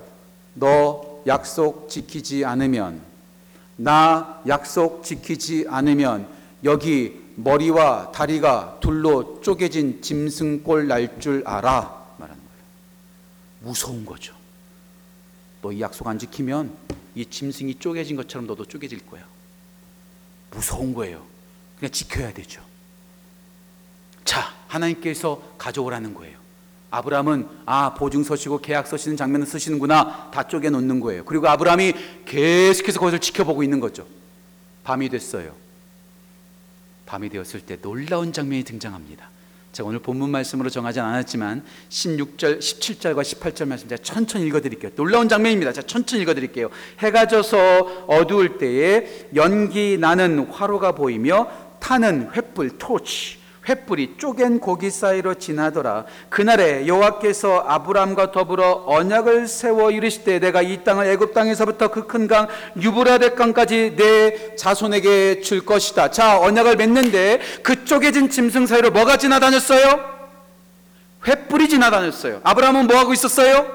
너 0.55 1.21
약속 1.27 1.89
지키지 1.89 2.45
않으면 2.45 3.01
나 3.77 4.41
약속 4.49 5.05
지키지 5.05 5.67
않으면 5.69 6.27
여기 6.65 7.26
머리와 7.37 8.12
다리가 8.12 8.79
둘로 8.81 9.40
쪼개진 9.42 10.01
짐승꼴 10.03 10.88
날 10.88 11.18
줄 11.20 11.42
알아 11.46 12.07
말하는 12.18 12.40
거예요. 12.42 12.62
무서운 13.61 14.05
거죠. 14.05 14.35
너 15.62 15.72
이 15.72 15.81
약속 15.81 16.07
안 16.07 16.18
지키면 16.18 16.75
이 17.14 17.25
짐승이 17.27 17.77
쪼개진 17.77 18.16
것처럼 18.16 18.46
너도 18.46 18.64
쪼개질 18.64 19.05
거야. 19.07 19.25
무서운 20.51 20.94
거예요. 20.94 21.22
그냥 21.79 21.92
지켜야 21.92 22.33
되죠. 22.33 22.62
자, 24.25 24.55
하나님께서 24.68 25.42
가져오라는 25.59 26.14
거예요. 26.14 26.38
아브라함은 26.90 27.49
아 27.66 27.94
보증 27.94 28.22
서 28.22 28.37
시고 28.37 28.59
계약 28.61 28.87
서 28.87 28.96
시는 28.96 29.16
장면을 29.16 29.46
쓰시는구나 29.46 30.31
다 30.31 30.46
쪼개 30.46 30.70
놓는 30.70 31.01
거예요. 31.01 31.25
그리고 31.25 31.49
아브라함이 31.49 31.92
계속해서 32.25 32.99
그것을 33.01 33.18
지켜보고 33.18 33.62
있는 33.62 33.81
거죠. 33.81 34.07
밤이 34.85 35.09
됐어요. 35.09 35.53
밤이 37.07 37.31
되었을 37.31 37.61
때 37.61 37.79
놀라운 37.81 38.33
장면이 38.33 38.64
등장합니다. 38.64 39.31
제가 39.73 39.88
오늘 39.88 39.99
본문 39.99 40.31
말씀으로 40.31 40.71
정하지 40.71 41.01
않았지만 41.01 41.62
16절, 41.90 42.59
17절과 42.59 43.21
18절 43.21 43.69
말씀 43.69 43.88
제가 43.88 44.03
천천히 44.03 44.47
읽어드릴게요. 44.47 44.92
놀라운 44.97 45.29
장면입니다. 45.29 45.73
제가 45.73 45.87
천천히 45.87 46.23
읽어드릴게요. 46.23 46.71
해가 47.01 47.27
져서 47.27 48.07
어두울 48.07 48.57
때에 48.59 49.29
연기 49.35 49.99
나는 49.99 50.47
화로가 50.47 50.92
보이며 50.92 51.51
타는 51.79 52.31
횃불 52.31 52.79
토치 52.79 53.38
횃불이 53.67 54.19
쪼갠 54.19 54.61
고기 54.61 54.91
사이로 54.91 55.35
지나더라. 55.35 56.05
그날에 56.29 56.87
여호와께서 56.87 57.65
아브람과 57.67 58.31
더불어 58.31 58.85
언약을 58.87 59.49
세워 59.49 59.91
이르시되 59.91 60.39
내가 60.39 60.63
이 60.63 60.85
땅을 60.85 61.07
애굽 61.09 61.35
땅에서부터 61.35 61.89
그 61.89 62.07
큰 62.07 62.29
강 62.29 62.47
유브라데 62.81 63.31
강까지 63.31 63.95
내 63.97 64.55
자손에게 64.57 65.41
줄 65.41 65.65
것이다. 65.67 66.11
자, 66.13 66.39
언약을 66.39 66.77
맺는데 66.77 67.41
그 67.63 67.85
쪼개진 67.85 68.31
짐승 68.31 68.67
사이로 68.67 68.91
뭐가 68.91 69.17
지나다녔어요? 69.17 70.17
횃불이 71.25 71.69
지나다녔어요. 71.69 72.41
아브라함은 72.45 72.87
뭐 72.87 72.97
하고 72.99 73.13
있었어요? 73.13 73.67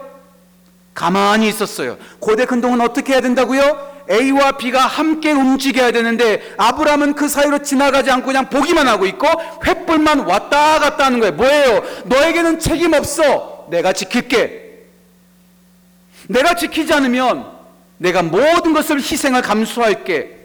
가만히 0.93 1.47
있었어요. 1.49 1.97
고대 2.19 2.45
근동은 2.45 2.79
어떻게 2.81 3.13
해야 3.13 3.21
된다고요? 3.21 3.90
A와 4.11 4.57
B가 4.57 4.85
함께 4.85 5.31
움직여야 5.31 5.91
되는데 5.91 6.53
아브라함은 6.57 7.15
그 7.15 7.29
사이로 7.29 7.59
지나가지 7.59 8.11
않고 8.11 8.27
그냥 8.27 8.49
보기만 8.49 8.87
하고 8.87 9.05
있고 9.05 9.27
횃불만 9.27 10.27
왔다 10.27 10.79
갔다 10.79 11.05
하는 11.05 11.19
거예요. 11.19 11.33
뭐예요? 11.33 11.83
너에게는 12.05 12.59
책임 12.59 12.93
없어. 12.93 13.67
내가 13.69 13.93
지킬게. 13.93 14.87
내가 16.27 16.55
지키지 16.55 16.93
않으면 16.93 17.49
내가 17.97 18.21
모든 18.21 18.73
것을 18.73 18.97
희생을 18.97 19.41
감수할게. 19.41 20.39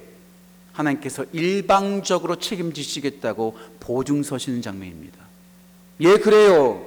하나님께서 0.73 1.25
일방적으로 1.33 2.37
책임지시겠다고 2.37 3.59
보증 3.81 4.23
서시는 4.23 4.63
장면입니다. 4.63 5.19
예, 6.01 6.17
그래요. 6.19 6.86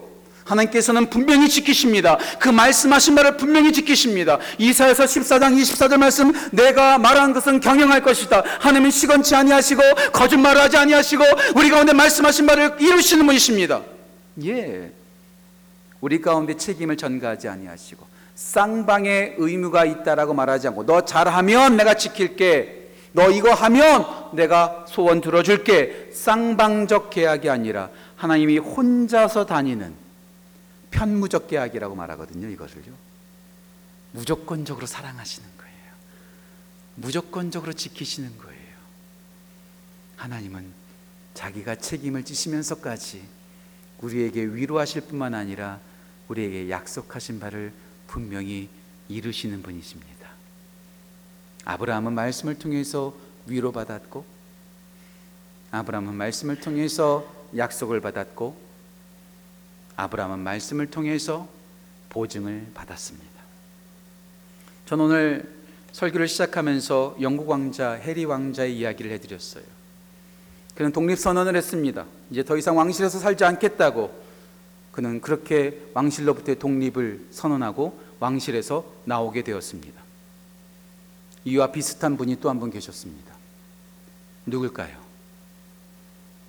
하나님께서는 0.49 1.09
분명히 1.09 1.47
지키십니다. 1.47 2.17
그 2.39 2.49
말씀하신 2.49 3.15
말을 3.15 3.37
분명히 3.37 3.71
지키십니다. 3.71 4.39
이사야서 4.57 5.05
14장 5.05 5.59
24절 5.61 5.97
말씀 5.97 6.33
내가 6.51 6.97
말한 6.97 7.33
것은 7.33 7.59
경영할 7.59 8.01
것이다. 8.01 8.43
하나님은 8.59 8.91
시건치 8.91 9.35
아니하시고 9.35 9.81
거짓말을 10.13 10.61
하지 10.61 10.77
아니하시고 10.77 11.23
우리 11.55 11.69
가운데 11.69 11.93
말씀하신 11.93 12.45
말을 12.45 12.75
이루시는 12.79 13.25
분이십니다. 13.25 13.81
예. 14.45 14.91
우리 16.01 16.21
가운데 16.21 16.55
책임을 16.55 16.97
전가하지 16.97 17.47
아니하시고 17.47 18.07
쌍방의 18.35 19.35
의무가 19.37 19.83
있다라고 19.83 20.33
말하지 20.33 20.69
않고 20.69 20.85
너 20.85 21.01
잘하면 21.01 21.77
내가 21.77 21.93
지킬게. 21.93 22.77
너 23.11 23.29
이거 23.31 23.53
하면 23.53 24.05
내가 24.33 24.85
소원 24.87 25.19
들어줄게. 25.19 26.09
쌍방적 26.13 27.09
계약이 27.09 27.49
아니라 27.49 27.89
하나님이 28.15 28.59
혼자서 28.59 29.45
다니는 29.45 29.93
편무적 30.91 31.47
계약이라고 31.47 31.95
말하거든요. 31.95 32.47
이것을요. 32.49 32.93
무조건적으로 34.11 34.85
사랑하시는 34.85 35.47
거예요. 35.57 35.69
무조건적으로 36.95 37.73
지키시는 37.73 38.37
거예요. 38.37 38.59
하나님은 40.17 40.73
자기가 41.33 41.75
책임을 41.75 42.25
지시면서까지 42.25 43.23
우리에게 44.01 44.43
위로하실 44.43 45.01
뿐만 45.01 45.33
아니라 45.33 45.79
우리에게 46.27 46.69
약속하신 46.69 47.39
바를 47.39 47.73
분명히 48.07 48.69
이루시는 49.07 49.61
분이십니다. 49.61 50.29
아브라함은 51.65 52.13
말씀을 52.13 52.57
통해서 52.57 53.15
위로받았고 53.45 54.25
아브라함은 55.71 56.15
말씀을 56.15 56.59
통해서 56.59 57.25
약속을 57.55 58.01
받았고 58.01 58.68
아브라함은 59.99 60.39
말씀을 60.39 60.87
통해서 60.87 61.47
보증을 62.09 62.71
받았습니다. 62.73 63.27
전 64.85 65.01
오늘 65.01 65.53
설교를 65.91 66.27
시작하면서 66.27 67.17
영국 67.21 67.49
왕자 67.49 67.91
해리 67.93 68.23
왕자의 68.23 68.77
이야기를 68.77 69.11
해드렸어요. 69.11 69.63
그는 70.75 70.93
독립 70.93 71.17
선언을 71.17 71.55
했습니다. 71.57 72.05
이제 72.31 72.43
더 72.43 72.55
이상 72.55 72.77
왕실에서 72.77 73.19
살지 73.19 73.43
않겠다고 73.43 74.29
그는 74.93 75.19
그렇게 75.19 75.81
왕실로부터의 75.93 76.59
독립을 76.59 77.27
선언하고 77.31 77.99
왕실에서 78.19 78.85
나오게 79.05 79.43
되었습니다. 79.43 80.01
이와 81.45 81.71
비슷한 81.71 82.15
분이 82.15 82.39
또 82.39 82.49
한 82.49 82.59
분 82.59 82.69
계셨습니다. 82.71 83.33
누굴까요? 84.45 84.97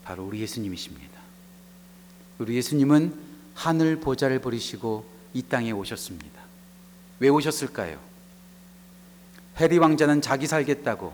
바로 0.04 0.24
우리 0.24 0.40
예수님이십니다. 0.40 1.18
우리 2.38 2.54
예수님은 2.56 3.29
하늘 3.60 3.96
보좌를 3.96 4.38
버리시고 4.38 5.04
이 5.34 5.42
땅에 5.42 5.70
오셨습니다. 5.70 6.40
왜 7.18 7.28
오셨을까요? 7.28 7.98
해리 9.58 9.76
왕자는 9.76 10.22
자기 10.22 10.46
살겠다고, 10.46 11.12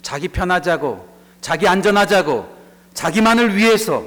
자기 0.00 0.28
편하자고, 0.28 1.08
자기 1.40 1.66
안전하자고, 1.66 2.48
자기만을 2.94 3.56
위해서 3.56 4.06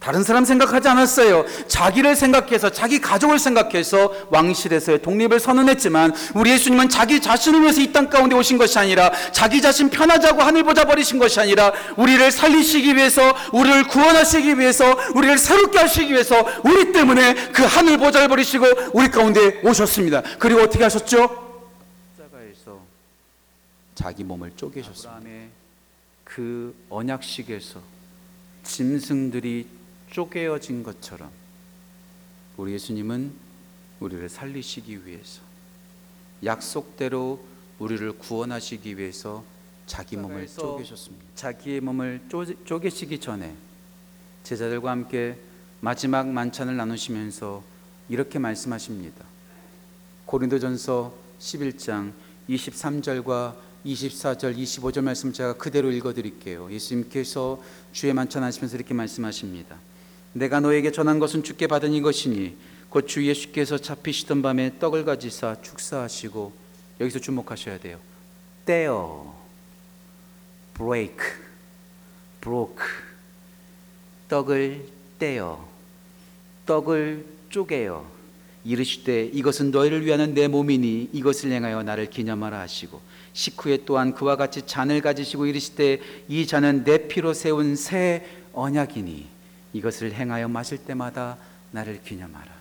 다른 0.00 0.24
사람 0.24 0.46
생각하지 0.46 0.88
않았어요. 0.88 1.44
자기를 1.68 2.16
생각해서 2.16 2.70
자기 2.70 3.02
가족을 3.02 3.38
생각해서 3.38 4.12
왕실에서의 4.30 5.02
독립을 5.02 5.38
선언했지만 5.38 6.14
우리 6.34 6.50
예수님은 6.52 6.88
자기 6.88 7.20
자신을 7.20 7.60
위해서 7.60 7.82
이 7.82 7.92
땅 7.92 8.08
가운데 8.08 8.34
오신 8.34 8.56
것이 8.56 8.78
아니라 8.78 9.12
자기 9.32 9.60
자신 9.60 9.90
편하자고 9.90 10.40
하늘 10.40 10.62
보자 10.64 10.86
버리신 10.86 11.18
것이 11.18 11.38
아니라 11.38 11.72
우리를 11.98 12.30
살리시기 12.30 12.96
위해서 12.96 13.20
우리를 13.52 13.88
구원하시기 13.88 14.58
위해서 14.58 14.96
우리를 15.14 15.36
새롭게 15.36 15.78
하시기 15.78 16.10
위해서 16.12 16.46
우리 16.64 16.92
때문에 16.92 17.34
그 17.52 17.62
하늘 17.62 17.98
보좌를 17.98 18.28
버리시고 18.28 18.64
우리 18.94 19.10
가운데 19.10 19.60
오셨습니다. 19.62 20.22
그리고 20.38 20.62
어떻게 20.62 20.82
하셨죠? 20.82 21.58
십자가에서 22.16 22.80
자기 23.94 24.24
몸을 24.24 24.52
쪼개셨습니다. 24.56 25.20
그 26.24 26.74
언약식에서 26.88 27.80
짐승들이 28.64 29.79
쪼개어진 30.10 30.82
것처럼 30.82 31.30
우리 32.56 32.72
예수님은 32.72 33.32
우리를 34.00 34.28
살리시기 34.28 35.06
위해서 35.06 35.40
약속대로 36.44 37.44
우리를 37.78 38.12
구원하시기 38.12 38.98
위해서 38.98 39.44
자기 39.86 40.16
몸을 40.16 40.46
쪼개셨습니다. 40.46 41.24
자기의 41.34 41.80
몸을 41.80 42.20
쪼, 42.28 42.44
쪼개시기 42.64 43.18
전에 43.18 43.54
제자들과 44.42 44.90
함께 44.90 45.38
마지막 45.80 46.28
만찬을 46.28 46.76
나누시면서 46.76 47.62
이렇게 48.08 48.38
말씀하십니다. 48.38 49.24
고린도전서 50.26 51.14
11장 51.38 52.12
23절과 52.48 53.56
24절, 53.84 54.56
25절 54.56 55.02
말씀 55.02 55.32
제가 55.32 55.54
그대로 55.54 55.90
읽어 55.90 56.12
드릴게요. 56.12 56.70
예수님께서 56.70 57.62
주의 57.92 58.12
만찬 58.12 58.42
하시면서 58.42 58.76
이렇게 58.76 58.92
말씀하십니다. 58.92 59.78
내가 60.32 60.60
너에게 60.60 60.92
전한 60.92 61.18
것은 61.18 61.42
주께 61.42 61.66
받은 61.66 61.92
이것이니 61.92 62.56
곧 62.88 63.06
주 63.06 63.24
예수께서 63.26 63.78
잡히시던 63.78 64.42
밤에 64.42 64.78
떡을 64.78 65.04
가지사 65.04 65.56
축사하시고 65.62 66.52
여기서 67.00 67.18
주목하셔야 67.20 67.78
돼요. 67.78 67.98
떼어 68.64 69.34
break 70.74 71.16
broke 72.40 72.84
떡을 74.28 74.86
떼어 75.18 75.68
떡을 76.66 77.24
쪼개어 77.48 78.06
이르시되 78.64 79.26
이것은 79.32 79.70
너희를 79.70 80.04
위하는 80.04 80.34
내 80.34 80.46
몸이니 80.46 81.10
이것을 81.12 81.50
행하여 81.50 81.82
나를 81.82 82.10
기념하라 82.10 82.60
하시고 82.60 83.00
식후에 83.32 83.84
또한 83.86 84.14
그와 84.14 84.36
같이 84.36 84.62
잔을 84.66 85.00
가지시고 85.00 85.46
이르시되 85.46 86.00
이 86.28 86.46
잔은 86.46 86.84
내 86.84 87.08
피로 87.08 87.32
세운 87.32 87.74
새 87.76 88.26
언약이니 88.52 89.39
이것을 89.72 90.12
행하여 90.12 90.48
마실 90.48 90.78
때마다 90.78 91.38
나를 91.70 92.02
기념하라. 92.02 92.52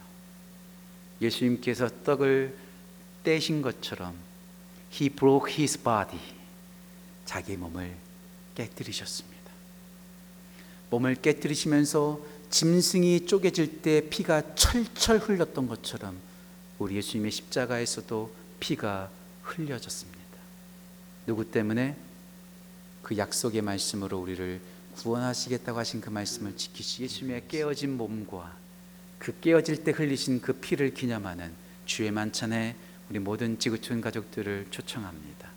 예수님께서 1.21 1.89
떡을 2.03 2.55
떼신 3.23 3.61
것처럼 3.61 4.15
He 4.93 5.09
broke 5.09 5.53
his 5.53 5.77
body. 5.77 6.19
자기 7.25 7.57
몸을 7.57 7.95
깨뜨리셨습니다. 8.55 9.39
몸을 10.89 11.15
깨뜨리시면서 11.15 12.19
짐승이 12.49 13.27
쪼개질 13.27 13.81
때 13.81 14.09
피가 14.09 14.55
철철 14.55 15.19
흘렀던 15.19 15.67
것처럼 15.67 16.17
우리 16.79 16.95
예수님의 16.95 17.31
십자가에서도 17.31 18.33
피가 18.59 19.11
흘려졌습니다. 19.43 20.19
누구 21.27 21.49
때문에? 21.51 21.95
그 23.03 23.17
약속의 23.17 23.61
말씀으로 23.61 24.17
우리를 24.19 24.59
구원하시겠다고 24.99 25.79
하신 25.79 26.01
그 26.01 26.09
말씀을 26.09 26.57
지키시 26.57 27.03
예수님의 27.03 27.43
깨어진 27.47 27.95
몸과 27.95 28.55
그 29.17 29.33
깨어질 29.39 29.83
때 29.83 29.91
흘리신 29.91 30.41
그 30.41 30.53
피를 30.53 30.93
기념하는 30.93 31.51
주의 31.85 32.11
만찬에 32.11 32.75
우리 33.09 33.19
모든 33.19 33.57
지구촌 33.57 34.01
가족들을 34.01 34.67
초청합니다. 34.69 35.49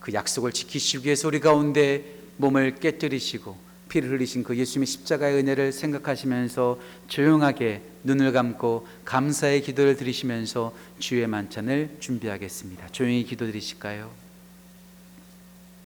그 0.00 0.12
약속을 0.12 0.52
지키시기 0.52 1.06
위해서 1.06 1.28
우리 1.28 1.40
가운데 1.40 2.04
몸을 2.36 2.76
깨뜨리시고 2.76 3.56
피를 3.88 4.10
흘리신 4.10 4.44
그 4.44 4.56
예수님의 4.56 4.86
십자가의 4.86 5.38
은혜를 5.38 5.72
생각하시면서 5.72 6.80
조용하게 7.08 7.82
눈을 8.02 8.32
감고 8.32 8.86
감사의 9.04 9.62
기도를 9.62 9.96
드리시면서 9.96 10.74
주의 10.98 11.26
만찬을 11.26 11.96
준비하겠습니다. 12.00 12.88
조용히 12.88 13.24
기도 13.24 13.46
드리실까요? 13.46 14.23